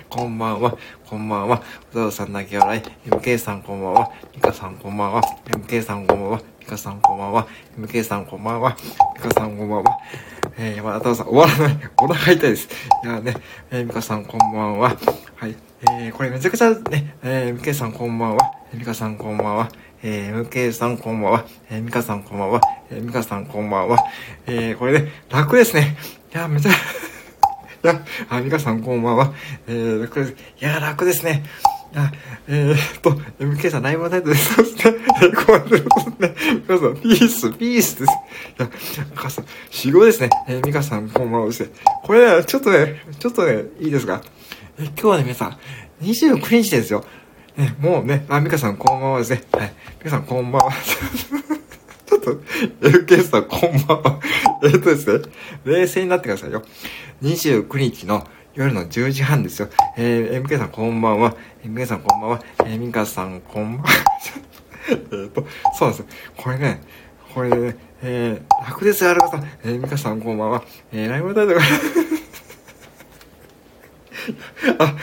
[0.08, 0.76] こんばんは。
[1.06, 1.62] こんばんは。
[1.92, 2.82] うざうさん泣き笑い。
[3.08, 4.10] MK さんこんばんは。
[4.34, 5.22] ミカさんこんばんは。
[5.46, 6.42] MK さんこんばんは。
[6.60, 7.46] ミカさんこんばんは。
[7.78, 8.76] MK さんこんばんは。
[9.14, 9.98] ミカさんこんばんは。
[10.56, 11.90] えー、山田さん、終わらない。
[12.00, 12.68] お腹痛いです。
[13.04, 13.36] いやね、
[13.70, 14.96] えー、ミカさんこんばんは。
[15.36, 15.54] はい。
[15.82, 18.52] えー、これめちゃくちゃね、えー、MK さんこんばんは。
[18.72, 19.68] ミカさんこんばんは。
[20.06, 21.46] えー、MK さんこんばんは。
[21.70, 22.60] えー、ミカさんこんばんは。
[22.90, 23.96] えー、ミカさんこんばんは。
[24.46, 25.96] えー、これね、楽ですね。
[26.30, 26.72] いや、めちゃ、
[27.82, 29.32] いや、あ、ミカさんこんばんは。
[29.66, 30.32] えー、楽です。
[30.32, 31.42] いや、楽ですね。
[31.94, 32.12] あ、
[32.46, 34.54] えー、っと、MK さんライブのタイトルです。
[34.56, 34.94] そうですね。
[35.22, 36.34] えー、こうやってね、
[36.68, 38.12] 皆さん、ピース、ピースです。
[38.58, 38.62] い
[38.98, 40.28] や、ミカさん、死後ですね。
[40.46, 41.70] えー、ミカさんこんばんはですね。
[42.02, 44.20] これね、ちょっとね、ちょっとね、いいですか？
[44.78, 45.56] えー、今日はね、皆さん、
[46.02, 47.06] 29日ですよ。
[47.56, 49.42] ね、もうね、あ、ミカさんこんばんはですね。
[49.52, 49.72] はい。
[49.98, 50.72] ミカさんこんばんは。
[52.06, 52.32] ちょっと、
[52.80, 54.20] LK さんこんばんは。
[54.64, 55.24] えっとですね、
[55.64, 56.64] 冷静になってくださいよ。
[57.22, 59.68] 29日の夜の10時半ですよ。
[59.96, 61.36] えー、MK さんこんばんは。
[61.64, 62.42] MK さんこんばんは。
[62.64, 63.90] えー、ミカさんこんばんは。
[64.90, 65.46] えっと、
[65.78, 66.06] そうなんですよ。
[66.36, 66.82] これね、
[67.32, 69.48] これね、えー、楽ですよ、アルカさん。
[69.64, 70.64] えー、ミカさんこんばんは。
[70.92, 71.60] えー、ライブタイトル
[74.78, 74.96] あ、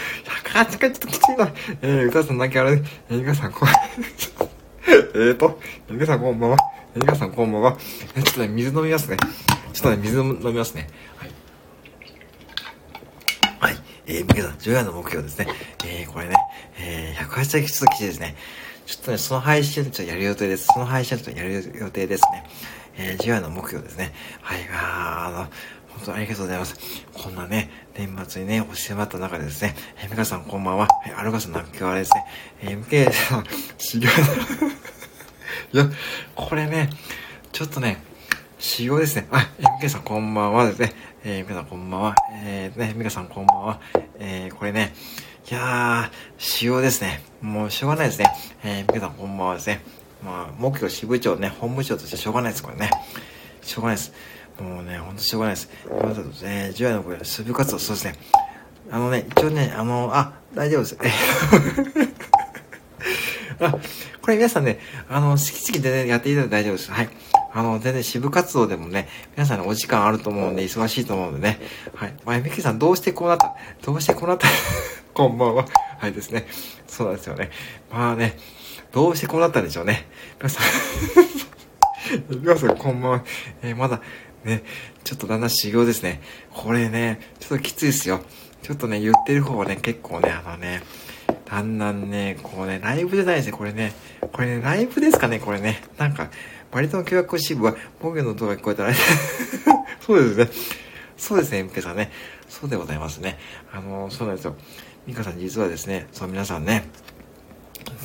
[0.66, 1.52] 108回ちょっときついな。
[1.82, 2.82] えー、歌さん泣き笑い。
[3.10, 6.58] えー、皆さんこん、えーと、皆さんこんばんは。
[6.94, 7.78] えー、皆さんこんばんは。
[8.16, 9.18] えー、ちょっとね、水飲みますね。
[9.74, 10.88] ちょっとね、水飲みますね。
[11.18, 11.32] はい。
[13.60, 13.84] はい。
[14.06, 15.48] えー、皆さん、10夜の目標ですね。
[15.86, 16.36] えー、これね、
[16.78, 18.36] えー、108回ちょっときついですね。
[18.86, 20.68] ちょっとね、その配信ちょっとやる予定です。
[20.68, 22.44] その配信ちょっとやる予定ですね。
[22.98, 24.14] えー、10夜の目標ですね。
[24.42, 25.50] はい、あー、あの、
[25.98, 26.76] 本当にありがとうございます。
[27.14, 30.88] こんなね、年末にね、押し迫った中でですね、えー、皆さんこんばんは。
[31.08, 32.26] え、アルガスの泣き笑いですね。
[32.62, 33.44] えー、MK さん、
[33.78, 34.08] 修行
[35.74, 35.90] いや、
[36.36, 36.90] これね、
[37.52, 38.02] ちょっとね、
[38.60, 39.28] 修行ですね。
[39.32, 39.50] あ、
[39.82, 40.94] MK さんこんばんはですね。
[41.24, 42.16] えー、皆さんこんばんは。
[42.44, 43.80] えー、ね、皆さんこんばんは。
[44.20, 44.94] えー、これね、
[45.50, 47.22] いやー、修行ですね。
[47.42, 48.26] もうしょうがないですね。
[48.64, 49.82] えー、皆さんこんばんはですね。
[50.24, 52.90] まあ、目標支部長ね、本部長としてしょうがないです、これね。
[53.62, 54.14] しょうがないです。
[54.62, 55.70] もうね、ほんとしょうがないです。
[55.86, 58.16] 今だとね、10代の声、水分活動、そうですね。
[58.92, 60.98] あのね、一応ね、あの、あ、大丈夫です。
[63.60, 63.72] あ、
[64.22, 66.92] これ皆さんね、あの、好き好きでね、やっていただいて大丈夫です。
[66.92, 67.10] はい。
[67.54, 71.60] あの、全然支部活動でもね、皆さんね、お時間あると思うんで、忙しいと思うんでね。
[71.96, 72.14] はい。
[72.26, 73.56] まあ、みきさん、どうしてこうなった？
[73.84, 74.48] どうしてこうなった？
[75.14, 75.66] こんばんは。
[76.00, 76.48] はいですね。
[76.88, 77.52] そうなんですよね。
[77.92, 78.38] まあね、
[78.92, 80.08] どうしてこうなったんでしょうね。
[80.40, 80.66] 皆さん
[82.42, 83.24] 皆さん、こんばんは。
[83.62, 84.02] えー、まだ、
[84.44, 84.64] ね、
[85.04, 86.22] ちょっとだんだん修行ですね。
[86.52, 88.22] これね、ちょっときついですよ。
[88.62, 90.84] ちょっとね、言ってる方はね、結構ね、あのね、
[91.46, 93.94] だんだんね、こうね、ライブじゃないですね、これね。
[94.32, 95.84] これね、ライブですかね、これね。
[95.98, 96.30] なんか、
[96.72, 98.94] 割との教育支部は、僕の動画聞こえたら、
[100.00, 100.50] そうですね。
[101.18, 102.12] そうですね、MK さんね。
[102.48, 103.38] そうでございますね。
[103.72, 104.56] あの、そうなんですよ。
[105.08, 106.86] ミカさん実はですね、そう皆さんね、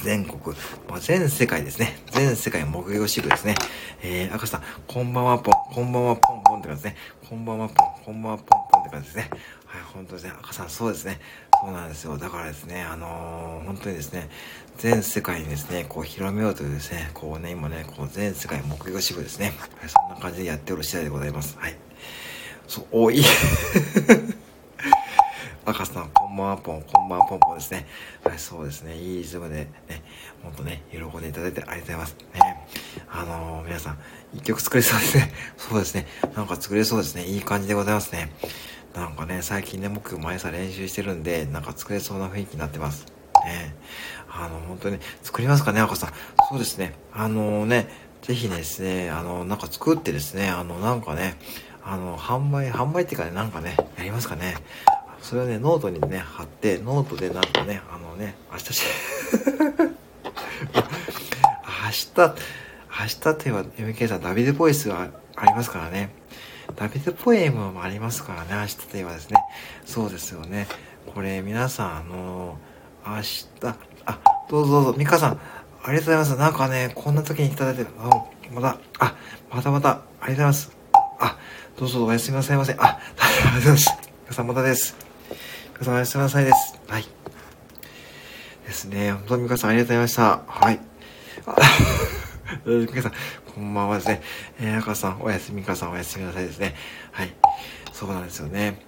[0.02, 0.56] 全国、
[0.88, 1.98] まあ、全世界ですね。
[2.12, 3.54] 全世界木曜支部ですね。
[4.02, 6.96] えー、赤さん、こんばんはポン、こんばんはポンポンって感じですね。
[7.28, 9.30] こんばんはポン、こんばんはポンポンって感じですね。
[9.66, 10.32] はい、本当ですね。
[10.38, 11.20] 赤さん、そうですね。
[11.60, 12.18] そうなんですよ。
[12.18, 14.28] だからですね、あのー、本当にですね、
[14.78, 19.54] 全世界にですね、こう広めようというですね、こうね、今ね、こう全世界目標支部ですね。
[19.78, 21.56] はい、そんな感じでやっておる次第でございます。
[21.58, 21.76] はい。
[22.68, 23.22] そう、おい。
[25.68, 27.86] 赤さん、こんばんはぽん、こんばんはぽんぽんですね。
[28.22, 28.96] はい、そうですね。
[28.96, 29.68] いいリズムでね、
[30.40, 32.16] ほんとね、喜んでいただいてありがとうございます。
[32.34, 32.66] ね、
[33.10, 33.98] あのー、皆さん、
[34.32, 35.32] 一曲作れそうですね。
[35.58, 36.06] そうですね。
[36.36, 37.24] なんか作れそうですね。
[37.24, 38.30] いい感じでございますね。
[38.94, 43.06] なんかね、最近ね、僕毎朝練習してるんで、なんか作れそうな雰囲気になってます。
[43.44, 43.74] ね。
[44.30, 46.12] あの、本当に、作りますかね、赤さん。
[46.48, 46.94] そうですね。
[47.12, 47.88] あのね、
[48.22, 51.34] ぜひですね、あの、なんか作ってですね、あの、なんかね、
[51.84, 54.54] あの、販売、販売っていうかね、なんかね、やりますかね。
[55.22, 58.82] それをね、ノートにね、貼って、ノートでなんかね、あのね、明日し、
[61.86, 62.34] 明日、
[62.98, 66.10] 明日といえば MK さん、ダビデボイスがありますからね。
[66.74, 69.36] ダビデポエムもありますからね、明日といえばですね。
[69.84, 70.66] そうですよね。
[71.14, 72.58] これ、皆さん、あの
[73.06, 73.46] 明日、
[74.04, 75.40] あ、どうぞどうぞ、ミカさん、
[75.84, 76.36] ありがとうございます。
[76.36, 78.10] なんかね、こんな時にいただいて、あ
[78.52, 79.14] また、あ、
[79.50, 80.76] またまた、ありがとうございます。
[81.20, 81.38] あ、
[81.78, 82.72] どうぞおやすみなさいませ。
[82.74, 83.00] あ、あ
[83.38, 83.90] りがとうございます。
[84.22, 85.05] ミカさんまたです。
[85.78, 86.80] 皆さんおやすみなさいです。
[86.88, 87.04] はい。
[88.64, 89.12] ですね。
[89.12, 90.42] 本当に皆さんありがとうございました。
[90.46, 90.80] はい。
[92.64, 93.12] 皆さん、
[93.54, 94.22] こんばんはですね。
[94.58, 96.74] えー、赤さん、おやすみかさん、おやすみなさいですね。
[97.12, 97.34] はい。
[97.92, 98.80] そうなんですよね。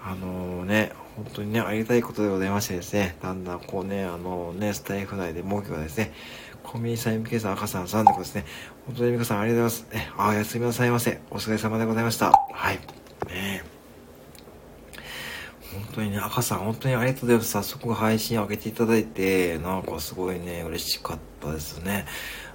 [0.00, 6.12] あのー、ね、本当にね、ありがたいことでございましてですね、だんだんこうね、あのー、ね、スタイフ内で文句がですね、
[6.62, 8.44] コンビニさん、MK さん、赤さん、さんでことですね。
[8.86, 9.96] 本当に皆さんありがとうございます。
[9.98, 11.20] え、あ、おやすみなさいませ。
[11.32, 12.30] お疲れ様でございました。
[12.30, 12.78] はい。
[13.26, 13.75] ね
[15.76, 17.50] 本当にね、赤さん、本当にありがとうございます。
[17.50, 22.06] 早速配信上げていただいて、なんかすごいね、嬉しかったですね。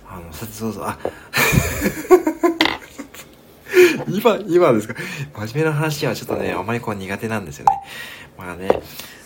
[0.09, 0.97] あの、さてそうそう、あ、
[4.09, 4.95] 今、今ですか？
[5.47, 7.71] 真面目な話はちょっとね、あまりこう苦手なんですよね。
[8.37, 8.69] まあね、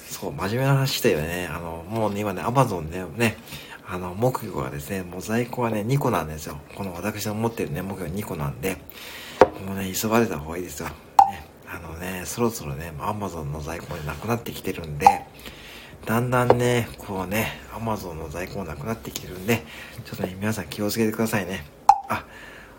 [0.09, 3.37] そう、真面目な話だよね、あの、もうね、今ね、アマゾンでね、
[3.87, 6.57] あの、木魚がですね、もう在庫はね、2個なんですよ。
[6.75, 8.77] この私の持ってるね、木魚2個なんで、
[9.65, 10.89] もうね、急がれた方がいいですよ。
[11.75, 15.07] あのね、そろそろね、アマゾンの在庫になくなってきてるんで、
[16.05, 19.63] だんだんね、こうね、アマゾンの在庫もなくなってきてるんで、
[20.05, 21.65] ちょっとね、皆さん気をつけてくださいね。
[22.07, 22.25] あ、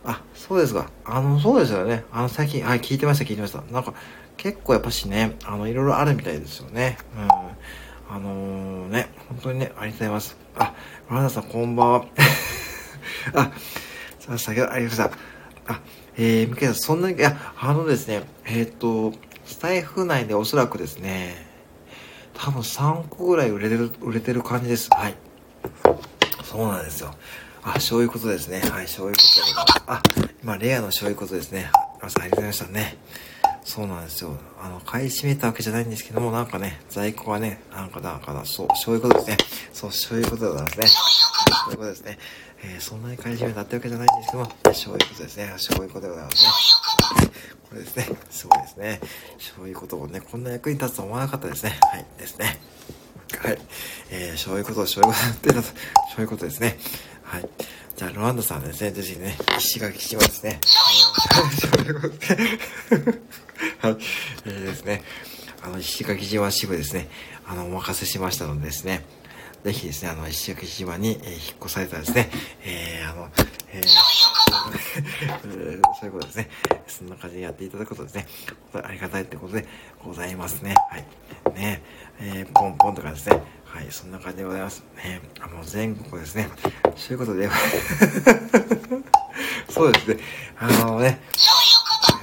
[0.04, 0.90] あ、そうですか。
[1.04, 2.04] あの、そうですよね。
[2.10, 3.62] あの、最近、はい、聞いてました、聞いてました。
[3.70, 3.92] なんか、
[4.38, 6.96] 結構やっぱしね、あの、いろいろあるみたいですよね。
[7.16, 7.28] うん。
[8.16, 10.36] あのー、ね、本当にね、ありがとうございます。
[10.56, 10.74] あ、
[11.10, 12.06] ロナさん、こんばんは。
[13.34, 13.52] あ、
[14.20, 15.74] さ、先ほどありがとうございました。
[15.74, 15.80] あ、
[16.18, 19.12] えー、ミケさん、そんなに、いや、あのですね、えっ、と、
[19.44, 21.46] スタイフ内でおそらくですね、
[22.34, 24.88] 多分3個ぐらい売れてる、売れてる感じです。
[24.90, 25.14] はい。
[26.44, 27.14] そうなんですよ。
[27.62, 28.60] あ、そういうことですね。
[28.60, 29.82] はい、そういうことでございます。
[29.86, 30.02] あ、
[30.42, 31.70] 今、レアのそういうことですね。
[31.98, 32.98] 皆さんありがとうございましたね。
[33.64, 34.36] そうなんですよ。
[34.62, 39.36] あの、買い占めたわけじゃないんですけども、なんかね、在庫はね、なんかだから、そう、そういうことですね。
[39.72, 40.86] そう、そういうことでございますね。
[41.66, 42.18] そういうことですね。
[42.62, 45.54] えー、そんなに買い占めたってわけじゃないんですけども、そういうことですね。
[45.56, 47.30] そういうことでございますね。
[47.68, 48.08] これですね。
[48.30, 49.00] すごいですね。
[49.38, 51.76] そういうことをね、こんな役に立つと思わなかったですね。
[51.90, 52.60] はい、ですね。
[53.36, 53.58] はい。
[54.10, 55.72] えー、そういうこと、そういうことってたそ
[56.18, 56.78] ういうことですね。
[57.24, 57.48] はい。
[57.96, 60.60] じゃあ、ロランドさんですね、ぜひね、石垣島ですね。
[60.64, 62.36] そういうことで、
[63.80, 63.96] はい。
[64.44, 65.02] えー、ですね、
[65.62, 67.08] あの、石垣島支部ですね、
[67.44, 69.04] あの、お任せしましたのでですね、
[69.66, 72.30] ぜひですね、あの、石垣島に、えー、引っ越されたらですね、
[72.64, 73.28] えー、あの、
[73.72, 73.82] えー、
[75.98, 76.48] そういうことですね。
[76.86, 78.28] そんな感じでやっていただくことですね。
[78.74, 79.66] ありがたいってことで
[80.04, 80.76] ございますね。
[80.88, 81.04] はい。
[81.56, 81.82] ね
[82.20, 83.42] えー、ポンポンとかですね。
[83.64, 84.84] はい、そんな感じでございます。
[84.98, 86.48] ねあの、全国ですね。
[86.94, 87.50] そういうことで、
[89.68, 90.20] そうですね。
[90.60, 91.20] あのね、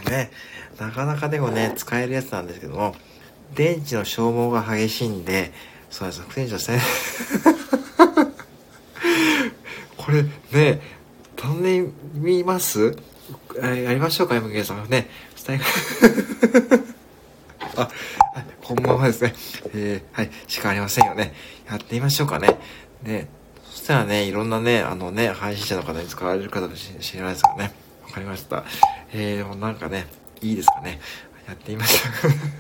[0.09, 0.31] ね、
[0.79, 2.95] なかなかでもね、使えるやつなんですけども、
[3.53, 5.51] 電池の消耗が激しいんで、
[5.93, 6.75] そうです、電池のせ
[9.95, 10.81] これね、
[11.35, 12.97] 飛んでみます？
[13.61, 14.89] やりましょうか、MK さん。
[14.89, 15.63] ね、スタイフ
[17.77, 17.89] あ、
[18.63, 19.35] こんばんはですね。
[19.75, 21.35] えー、はい、しかありませんよね。
[21.69, 22.57] やってみましょうかね。
[23.03, 23.27] で、
[23.69, 27.71] そしたらね、いろんなね、あのね、配信者の方に使われる方もしれないですからね。
[28.03, 28.63] わかりました。
[29.13, 30.07] えー、でもなんかね、
[30.41, 30.99] いいですかね。
[31.47, 32.01] やってみまし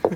[0.03, 0.11] ょう。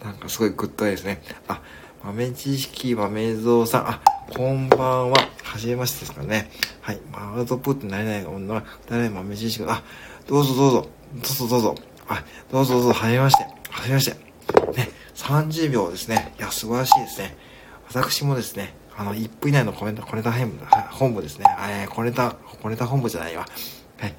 [0.04, 1.20] なんかすごいグッドですね。
[1.46, 1.60] あ、
[2.02, 4.00] 豆知識豆蔵さん、あ、
[4.34, 5.18] こんばんは。
[5.42, 6.50] はじめましてですかね。
[6.80, 7.00] はい。
[7.12, 9.82] アウトプットになれない女は、誰豆知識、あ、
[10.26, 11.74] どうぞどうぞ、どうぞどうぞ。
[12.08, 13.44] あ、どうぞどうぞ、はじめまして。
[13.68, 14.12] はじめまして。
[14.76, 16.32] ね、30秒ですね。
[16.38, 17.36] いや、素晴らしいですね。
[17.88, 20.32] 私もですね、あの、1分以内のコメント、コネタ
[20.90, 21.44] 本部ですね。
[21.68, 22.30] えー、コネタ、
[22.62, 23.46] コネタ本部じゃないわ。
[23.98, 24.14] はい、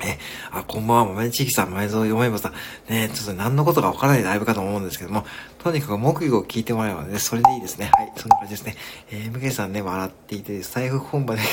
[0.00, 0.16] え、
[0.52, 2.52] あ、こんばんは、豆ちきさん、前蔵読めばさん。
[2.88, 5.26] ねちょっと何のことかわからないライブかと思うんですけども、
[5.58, 7.90] とにかく木魚を聞いてもらえばね、それでいいですね。
[7.92, 8.76] はい、そんな感じですね。
[9.10, 11.42] えー、MK さんね、笑っていて、財布本場で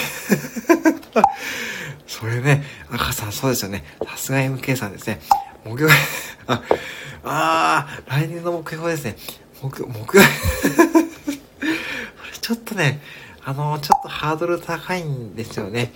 [2.05, 3.84] それね、赤さん、そうですよね。
[4.08, 5.21] さすが MK さんですね。
[5.63, 5.91] 目標、
[6.45, 6.62] あ、
[7.23, 9.15] あー、来年の目標ですね。
[9.63, 10.23] 目標、目標
[12.41, 13.01] ちょっとね、
[13.47, 15.91] あの、ちょっとハードル高いんですよね。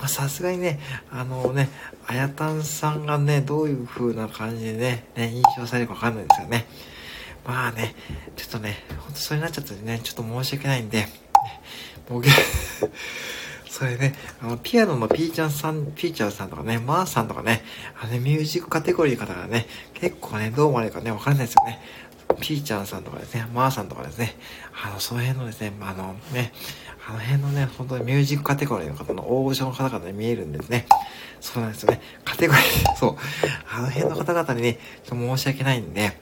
[0.00, 0.78] ま、さすがにね、
[1.10, 1.68] あのね、
[2.06, 6.66] あやたんさんがね、どういう風な感じでね、ね、印象されるかわかんないですよね。
[7.44, 7.96] まあね、
[8.36, 11.08] ちょっとね、ほんとそれになっちゃったんでね、ちょっと申し訳ないんで、
[12.08, 12.26] 僕、
[13.68, 17.64] それね、あの、ピアノのピーちゃんさん、ピーチャーさんとかね、マーさんとかね、
[18.00, 21.80] あのね、ミュージックカテゴリーの方がね、結構ね、どう思われるかね、わかんないですよね。
[22.40, 24.36] ピーちゃんさんとかですね、マーさんとかですね、
[24.84, 26.52] あの、その辺のですね、あのね、
[27.06, 30.86] あの辺のね、本当にミュージックカテゴリーの方の大御所の方々に見えるんですね。
[31.40, 32.00] そうなんですよね。
[32.24, 32.62] カテゴリー、
[32.96, 33.16] そう。
[33.70, 36.18] あの辺の方々にね、ちょっと申し訳ないんで、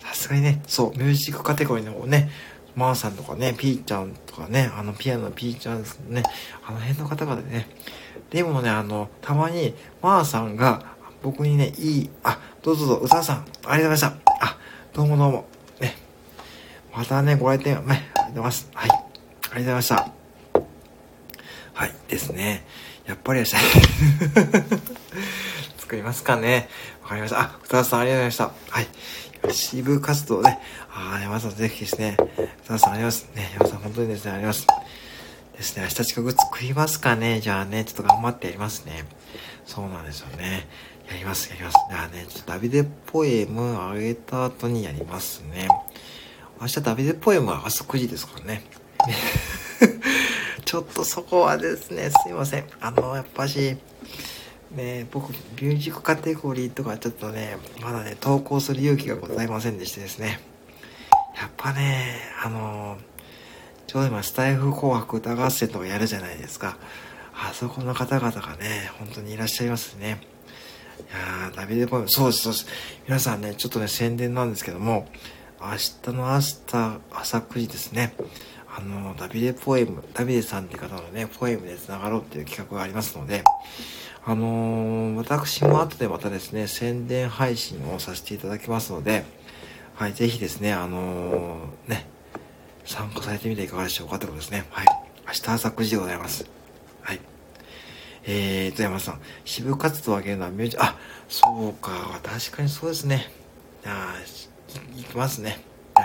[0.00, 2.30] さすがにね、そう、ミュージックカテゴリーの方ね、
[2.74, 6.22] マーさんとかね、ピーちゃんとかね、あのピアノのピーちゃんですね、
[6.66, 7.68] あの辺の方々でね、
[8.28, 10.82] でもね、あの、たまに、マーさんが
[11.22, 14.46] 僕にね、いい、あ、どうぞどうぞ、うささん、ありがとうございました。
[14.46, 14.58] あ、
[14.92, 15.44] どうもどうも、
[15.80, 15.96] ね、
[16.94, 18.70] またね、ご来店、ね、ありがとうございます。
[18.74, 20.15] はい、ありがとうございました。
[21.76, 22.64] はい、ですね。
[23.04, 23.60] やっぱりやしたい。
[25.76, 26.70] 作りますかね。
[27.02, 27.40] わかりました。
[27.42, 28.44] あ、二つさんありがとうございました。
[28.70, 28.86] はい。
[29.52, 30.58] 支部活動ね。
[30.90, 32.16] ああ、山さんぜひですね。
[32.66, 33.28] 山さんあります。
[33.34, 34.66] ね、山さん本当にですね、あります。
[35.54, 37.40] ですね、明日近く作りますかね。
[37.42, 39.04] じゃあね、ちょっと頑張ってやりますね。
[39.66, 40.66] そうなんですよね。
[41.10, 41.74] やります、やります。
[41.90, 45.68] じゃあね、ちょっとダビデポエムあげた後にやりますね。
[46.58, 48.64] 明日ダビデポエムは朝9時ですからね。
[50.66, 52.64] ちょっとそこはですね、すいません。
[52.80, 53.76] あの、やっぱし、
[54.72, 60.40] ね、僕、ミュージックカテゴリーとかちょっとね、まだね、投稿する勇気がございませんでしてですね。
[61.40, 62.98] やっぱね、あの、
[63.86, 66.78] ちょうど今、スタイフ紅白歌合戦とかやるじゃないですか。
[67.32, 70.20] あそこの方々がね、本当にいらっしゃいますね。
[70.98, 72.66] いやー、ダビデポエム、そうです、そうです。
[73.06, 75.06] 皆さんね、ちょっとね、宣伝なんですけども、
[75.60, 78.14] 明日の朝、朝9時ですね。
[78.76, 83.42] あの、ダビデポエム、ダビデさんって方のね、ポエムで繋がろうっていう企画がありますので、
[84.22, 89.24] あのー、私も後でまたですね、宣伝配信をさせていただきますので、
[89.94, 92.06] はい、ぜひですね、あのー、ね、
[92.84, 94.66] 参加されてみていかがでしょうかということですね。
[94.68, 94.86] はい。
[95.26, 96.46] 明日朝9時でございます。
[97.00, 97.20] はい。
[98.26, 100.98] えーと、山さん、支部活動を上げるのはミュージあ、
[101.30, 103.30] そうか、確かにそうですね。
[103.82, 104.14] じゃあ、
[104.94, 105.60] 行きますね。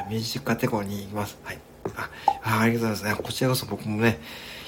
[0.10, 1.38] ミュージックカテゴリーに行きます。
[1.44, 1.60] はい。
[2.44, 3.24] あ、ありがとうございます。
[3.24, 4.20] こちらこそ僕もね、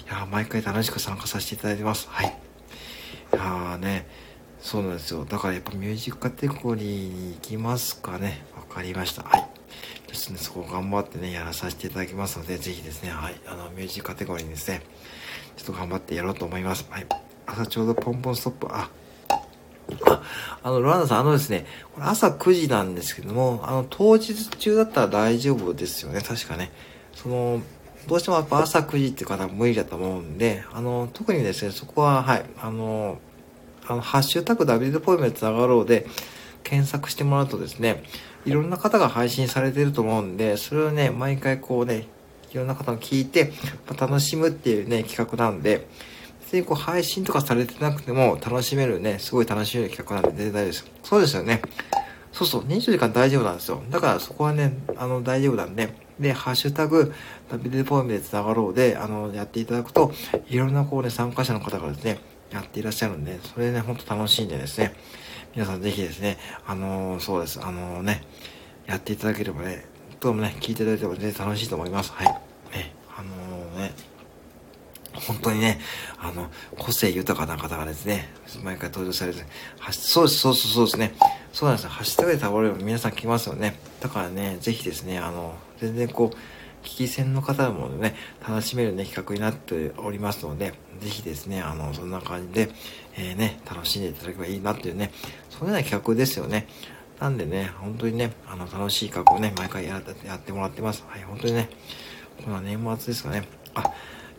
[0.06, 2.08] いや、毎回楽しく参加させていただいてます。
[2.10, 2.38] はい。
[3.38, 4.08] ああね、
[4.60, 5.26] そうなんですよ。
[5.26, 8.46] だからやっぱミュージックカテゴリーに行きますかね。
[8.56, 9.24] わかりました。
[9.24, 9.48] はい。
[10.08, 14.82] ですね、そこ頑張ってね、やらさせていただきますので、ぜひですね、はい、あの、ミュージックカテゴリーにですね、
[15.58, 16.86] ちょっと頑張ってやろうと思います。
[16.90, 17.08] はい。
[17.46, 18.90] 朝ちょうどポンポンストップ、あ、
[20.06, 20.22] あ、
[20.62, 26.72] あの、ロランダさん、あのですね、これ朝9時なんですけども、あの、当日中だったら大丈夫ですよね、確かね。
[27.14, 27.62] その、
[28.08, 33.20] どうしてもやっぱ朝9時っていう方は無理だと思うんで、あの、特にですね、そこは、はい、あの、
[33.88, 36.06] あの、ハッシュタグダビデポイメントつながろうで
[36.64, 38.04] 検索してもらうとですね、
[38.46, 42.08] いろんな方が配信されてると思うんで、それをね、毎回こうね、
[42.52, 43.52] いろんな方が聞いて、
[43.88, 45.88] まあ、楽しむっていうね、企画なんで、
[46.42, 50.86] 別にこう配信とかされてなくても楽しめるね、すごい楽しめる企画なんで全然大丈夫です。
[51.04, 51.62] そうですよね。
[52.32, 53.82] そうそう、20時間大丈夫なんですよ。
[53.90, 57.14] だからそこはね、あの、大丈夫なんで、で、ハッシュタグ、
[57.50, 60.12] ダビデポエムで繋がろうで、あの、やっていただくと、
[60.48, 62.20] いろんなこうね、参加者の方がですね、
[62.52, 64.94] やっていらっしゃるんで、それね、ほんと楽しいんでですね、
[65.56, 68.24] 皆さんぜひですね、あのー、そうです、あのー、ね、
[68.86, 69.86] やっていただければね、
[70.20, 72.12] どうもね、聞いていただいても全然楽しいと思います。
[72.12, 72.28] はい。
[72.28, 73.94] ね、あのー、ね、
[75.14, 75.80] 本当にね、
[76.20, 78.30] あの、個性豊かな方がですね、
[78.64, 79.44] 毎回登場されて、
[79.92, 81.14] そうです、そうそうそうですね。
[81.54, 81.92] そうなんですよ。
[81.92, 83.80] ハッシュタグで倒れれば皆さん来ますよね。
[84.00, 86.38] だからね、ぜひですね、あの、全然こう、
[86.86, 88.16] 聞き戦の方もね、
[88.48, 92.70] 楽しめるね、企画になっておりますので、ぜひですね、あの、そんな感じで、
[93.18, 95.12] えー、ね、楽しんでいただければいいなっていうね、
[95.50, 96.68] そのような企画ですよね。
[97.20, 101.04] なんでね、本当にね、あの、楽しい企画をね、毎回ややってもらってます。
[101.08, 101.70] はい、本当にね、
[102.44, 103.48] この年末ですかね。
[103.74, 103.84] あ、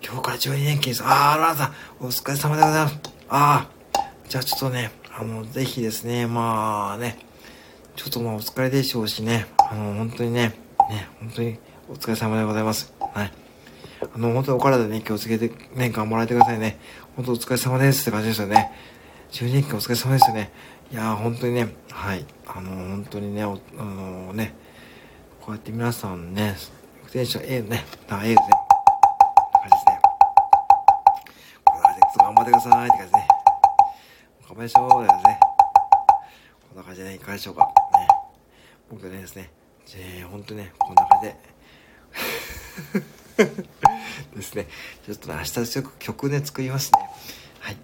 [0.03, 1.03] 今日から12年金です。
[1.05, 2.99] あー、ランさん、お疲れ様でございます。
[3.29, 7.19] あー、じゃあちょっとね、あの、ぜひですね、まあね、
[7.97, 11.59] ちょっとまあお疲れでしょうしね、あの、本当にね、ね、本当に
[11.89, 12.93] お疲れ様でございます。
[13.01, 13.33] はい。
[14.15, 16.79] あの、本当にお体ね、気をつけてね、頑張られてくださいね。
[17.17, 18.73] 本当お疲れ様ですって感じですよね。
[19.33, 20.53] 12連休お疲れ様ですよね。
[20.93, 22.25] いやー、本当にね、はい。
[22.47, 24.55] あの、本当にね、あのー、ね、
[25.41, 26.57] こうやって皆さんね、
[27.11, 28.51] テンション A ね、あ、A ですね。
[29.53, 30.01] 感じですね。
[31.65, 33.29] こんな感じで、頑張ってくださいって感じですね。
[34.43, 35.41] 頑張りましょうって感じですね。
[36.69, 37.67] こんな感じでね、いかがでしょうか。
[37.67, 38.09] ね。
[38.91, 39.51] 僕ねですね、
[39.97, 41.37] えー、本当にね、こんな感じで
[44.37, 44.67] ですね。
[45.05, 46.99] ちょっとね、明日ちょっと曲ね、作りますね。
[47.61, 47.77] はい。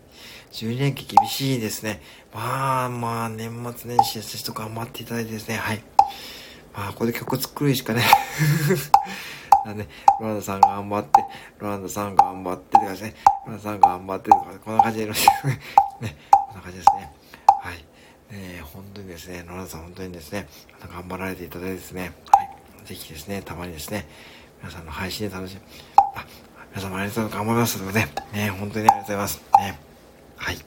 [0.52, 2.02] 12連休厳しいですね。
[2.32, 5.82] まあまあ、年末年始ですと頑張っていただいてですね、はい。
[6.72, 8.02] まあ、ここで曲作るしかね。
[9.66, 9.88] なんで、
[10.20, 11.24] ロランドさん頑張って、
[11.58, 13.14] ロランドさん頑張ってとかですね、
[13.46, 15.60] ロランドさん頑張ってとか、こんな感じでよろしくね。
[16.00, 17.12] ね、こんな感じですね。
[17.62, 17.89] はい。
[18.32, 20.46] えー、本当にですね、ロランドさん本当にですね、
[20.92, 22.86] 頑張られていただいてですね、はい。
[22.86, 24.06] ぜひですね、たまにですね、
[24.60, 25.60] 皆さんの配信で楽しみ、
[26.14, 26.24] あ、
[26.70, 27.46] 皆様ありがとうございます。
[27.46, 29.42] 頑張りますのでね、ね、本当にありがとうございます。
[29.58, 29.78] ね。
[30.36, 30.54] はい。
[30.54, 30.58] っ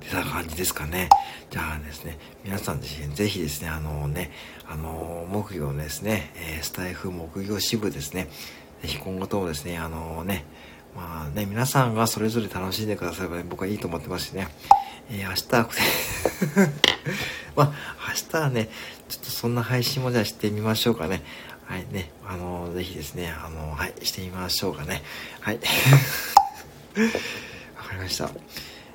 [0.00, 1.08] てな感じですかね。
[1.50, 4.30] じゃあですね、皆さん自身ぜひですね、あのね、
[4.68, 8.28] あの、木魚ですね、えー、スタイフ木魚支部ですね、
[8.82, 10.44] ぜひ今後ともですね、あのね、
[10.94, 14.48] まあね、皆さんがそれぞれ楽しんでくだされば、ね、僕はいいと思ってますしね、
[15.10, 16.70] えー、明日、
[17.56, 17.74] まあ、
[18.08, 18.68] 明日はね、
[19.08, 21.22] ちょっとそんな配信もじゃあしてみましょうかね。
[21.66, 25.02] はいね、あの、ぜひですね、あの、はい、してみましょうかね。
[25.40, 25.60] はい。
[27.76, 28.30] わかりました。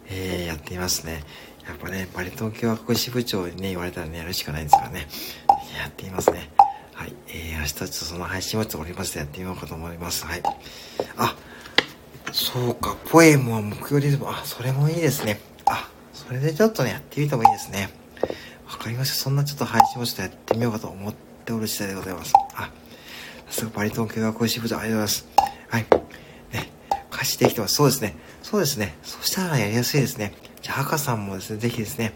[0.07, 1.23] えー、やってみますね。
[1.67, 5.07] やっぱね、バリ東京和支部長にね、言われたらね、やるしかないんですからね。
[5.77, 6.49] やってみますね。
[6.93, 7.13] はい。
[7.27, 10.25] えー、明日ちょっとその配信をちょっとおりますやってみようかと思います。
[10.25, 10.43] はい。
[11.17, 11.35] あ、
[12.31, 14.27] そうか、ポエムは目標リズム。
[14.27, 15.39] あ、それもいいですね。
[15.65, 15.89] あ、
[16.29, 17.89] それでちょっとね、やってみてもいいですね。
[18.67, 19.15] わかりました。
[19.15, 21.13] そんなちょっと配信をちょっとやってみようかと思っ
[21.43, 22.33] ておる次第でございます。
[22.53, 22.71] あ、
[23.47, 25.27] さすがバリ東京和支部長、ありがとうございます。
[25.69, 25.85] はい。
[26.53, 26.69] ね、
[27.11, 27.73] 歌詞できてます。
[27.73, 28.15] そうですね。
[28.43, 28.95] そうですね。
[29.01, 30.35] そしたらやりやすいですね。
[30.61, 32.13] じゃあ、赤さんもですね、ぜひですね、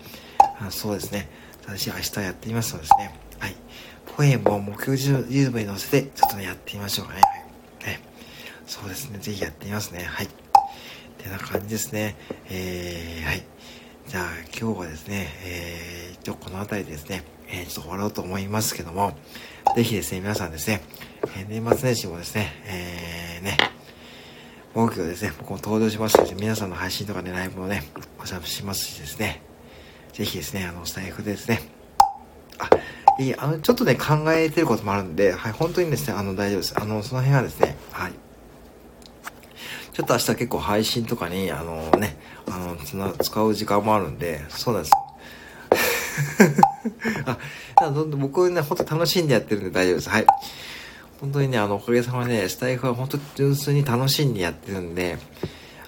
[0.59, 1.27] あそうですね、
[1.65, 3.55] 私明日やってみますのですね、はい。
[4.15, 7.21] ポエムを目標リズムに乗せて、ちょっとね、やってみましょうかね。
[7.81, 7.93] はい。
[7.93, 7.99] ね、
[8.67, 10.03] そうですね、ぜひやってみますね。
[10.03, 10.27] はい。
[10.27, 10.29] っ
[11.17, 12.15] てな感じですね。
[12.51, 13.43] えー、はい。
[14.07, 14.25] じゃあ、
[14.59, 19.17] 今日はですね、えー、一応この辺りですね、えー、ちょっと終わろうと思いますけども、
[19.75, 20.81] ぜひですね、皆さんですね、
[21.37, 23.57] えー、年末年始もですね、えー、ね、
[24.75, 29.41] 大きくですね、僕も登場しますので、皆さんの配信とかね、ライブをね、お邪魔しますしですね、
[30.11, 31.61] ぜひですね、あの、スタイフでですね、
[32.59, 32.69] あ、
[33.19, 36.73] いい、あの、ちょっとね、考えてることもあるんで、はい、本当にですね、あの、大丈夫です。
[36.79, 38.13] あの、その辺はですね、はい。
[39.93, 42.17] ちょっと明日結構配信とかに、あのね、
[42.47, 44.93] あの、つな、使う時間もあるんで、そうなんです
[47.25, 47.37] あ、
[48.17, 50.09] 僕ね、ほんと楽しんでやってるんで大丈夫です。
[50.09, 50.25] はい。
[51.21, 55.17] 本当にね、あの、おかげさまで、ねスタイフは本当純粋に楽しんでやってるんで、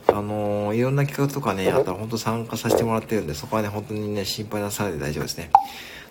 [0.07, 5.49] あのー、いろんな企画とかね、あったら本当参加させてもらってるんで、そこはね、本当にね、心配なされて大丈夫ですね。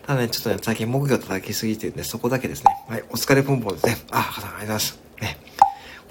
[0.06, 2.76] ただね、ちょっとね、最近木魚叩きすぎてるんで、そこだけですね。
[2.88, 3.96] はい、お疲れポンポンですね。
[4.10, 4.98] あ、ありがとうございます。
[5.20, 5.38] ね。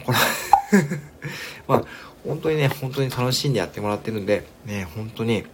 [0.06, 0.18] これ
[1.68, 1.84] まあ、
[2.26, 5.46] 本当にね、本当に楽しんでやってもらってるんで、ね、本当に、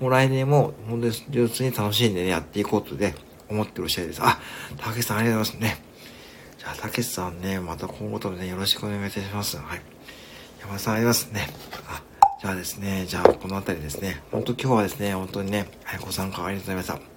[0.00, 3.14] もう来年も、本当に純粋に楽しんでね、やっていこうとで、
[3.48, 4.20] 思ってる次第です。
[4.22, 4.38] あ、
[4.78, 5.82] 竹さんありがとうございますね。
[6.58, 9.56] じゃあ、たけしさんね、また今後ともね、よろしくお願いいたします。
[9.56, 9.82] はい。
[10.60, 11.48] 山田さんありますね。
[11.88, 12.02] あ、
[12.40, 14.22] じゃあですね、じゃあ、この辺りですね。
[14.32, 17.14] 本当今日はですね、本当にね、はい、ご参加ありがとうございました。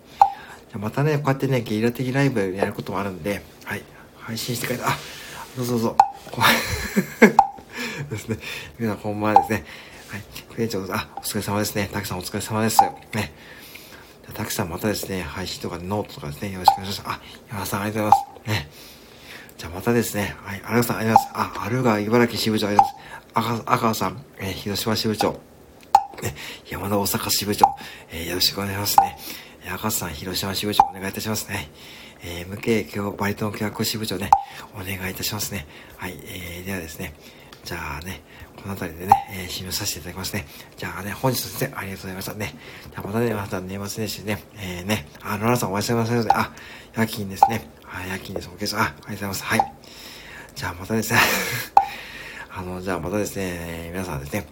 [0.70, 3.84] じゃ、またね、こうやってね、ゲリラ的ライブやることもあるんで、はい、
[4.18, 4.98] 配信してくれた、あ、
[5.58, 5.98] どうぞどうぞ。
[8.12, 8.38] ですね。
[8.78, 9.66] 皆さん、こんばんはですね。
[10.08, 10.22] はい。
[10.56, 11.90] 店長、あ、お疲れ様ですね。
[11.92, 12.80] たけさんお疲れ様です。
[13.14, 13.34] ね。
[14.36, 17.18] たけさんまたですね、配信とかノートとかですね、よろしくお願いします。
[17.18, 18.50] あ、山田さんありがとうございます。
[18.50, 18.70] ね。
[19.58, 20.36] じゃあまたですね。
[20.44, 20.62] はい。
[20.64, 21.60] 荒川さん、ありがとうございます。
[21.60, 22.94] あ、アルガ茨城支部長、ありがとう
[23.34, 23.64] ございます。
[23.64, 25.32] 赤、赤さん、えー、広島支部長。
[26.22, 26.36] ね、
[26.70, 27.66] 山田大阪支部長、
[28.12, 29.18] えー、よろしくお願いしますね。
[29.74, 31.72] 赤さん、広島支部長、お願いいたしますね。
[32.24, 34.30] えー、無形今日バリトン教学支部長ね、
[34.76, 35.68] お願いいたしますね。
[35.98, 36.16] はい。
[36.24, 37.14] えー、ではですね。
[37.64, 38.22] じゃあね、
[38.56, 40.46] この辺りでね、えー、締めさせていただきますね。
[40.78, 42.56] じゃあね、本日ですね、ありがとうございましたね。
[42.90, 46.20] じゃあまたね、また年末年始ね、えー、ね、あ、ロラさんおやすみなさい。
[46.30, 46.54] あ、
[46.96, 47.70] 夜勤ですね。
[47.84, 48.50] はい、夜勤です。
[48.54, 49.44] おけさ、あ、ありがとうございます。
[49.44, 49.74] はい。
[50.56, 51.20] じゃあまたですね
[52.50, 54.48] あの、じゃあまたですね、皆さんですね。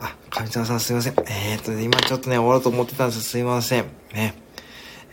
[0.00, 1.14] あ、上沢さんすいません。
[1.26, 3.86] えー、っとね、今ちょっとね、終わろうと思ってたんですすいません。
[4.12, 4.34] ね。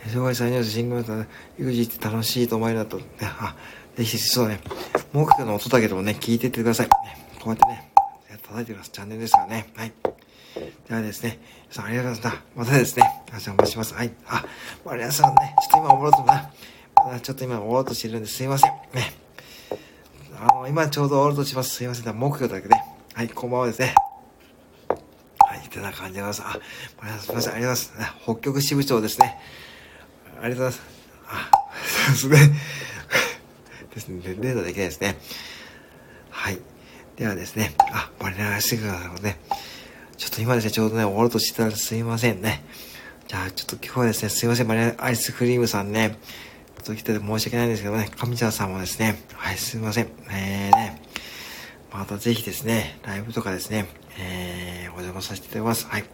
[0.08, 3.56] 障害者ニュース、シングルだと、育児って楽しいと思えるなと、あ、
[3.96, 4.60] ぜひ、そうだね。
[5.12, 6.88] 目標の音だけでもね、聞いてってください。
[6.88, 6.96] こ
[7.46, 7.90] うやってね、
[8.42, 8.92] 叩いてください。
[8.92, 9.70] チャンネルですからね。
[9.74, 9.92] はい。
[10.88, 11.38] ではですね、
[11.70, 12.60] 皆さんありがとうございました。
[12.60, 13.94] またですね、お邪魔します。
[13.94, 14.12] はい。
[14.26, 14.44] あ、
[14.84, 16.50] マリアさんね、ちょっと今終わろうとな。
[16.96, 18.72] まだちょっと今終わろうとしてるんですいません。
[18.94, 19.12] ね。
[20.38, 21.74] あの、今ちょうど終わろうとします。
[21.74, 22.18] すいません。
[22.18, 22.74] 目標だけで。
[23.14, 23.94] はい、こんばんはですね。
[25.38, 26.60] はい、てな感じでございます。
[27.00, 28.22] あ、すみません、ありがとうございます。
[28.22, 29.38] 北極支部長ですね。
[30.40, 30.82] ありがとうございます。
[31.28, 31.50] あ、
[32.14, 32.56] そうですね。
[33.94, 35.16] ですね、データできないですね。
[36.30, 36.58] はい。
[37.16, 39.38] ではですね、あ、バリナアイスクリームね。
[40.18, 42.62] ちょっと今ですね、ちょうどね、終わろうとしてたらすいませんね。
[43.26, 46.18] じゃあ、ちょっと今日はですね、すいません、バリナアイスクリームさんね、
[46.76, 50.08] ちょっと来てて申し訳ないんですけどね、上茶さんもですね、はい、すいません。
[50.30, 51.02] えー、ね、
[51.92, 53.86] またぜひですね、ライブとかですね、
[54.18, 55.86] えー、お邪魔させていただきます。
[55.86, 56.04] はい。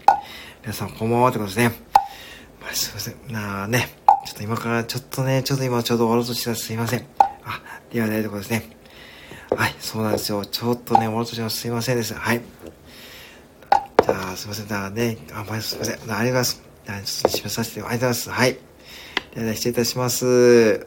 [0.62, 1.73] 皆さん、こんばんはってことですね。
[2.61, 3.33] まあ、すいません。
[3.33, 3.89] なあね、
[4.33, 7.05] ちょっと今から、ちょっとね、ちょっと今ちょうど終わろうとしてたすいません。
[7.18, 7.61] あ、
[7.93, 8.66] ではな、いところですね。
[9.55, 10.47] はい、そうなんですよ。
[10.47, 11.59] ちょっとね、終わろうとしてます。
[11.59, 12.14] すいませんです。
[12.14, 12.41] はい。
[14.03, 14.68] じゃあ、すいません。
[14.68, 15.95] だね、あ、まあ、すいません。
[15.97, 16.62] ありがとうございます。
[16.87, 18.30] じゃあ、ちょっと締めさせて、ありがとうございます。
[18.30, 18.59] はい。
[19.35, 20.87] では、失礼いたします。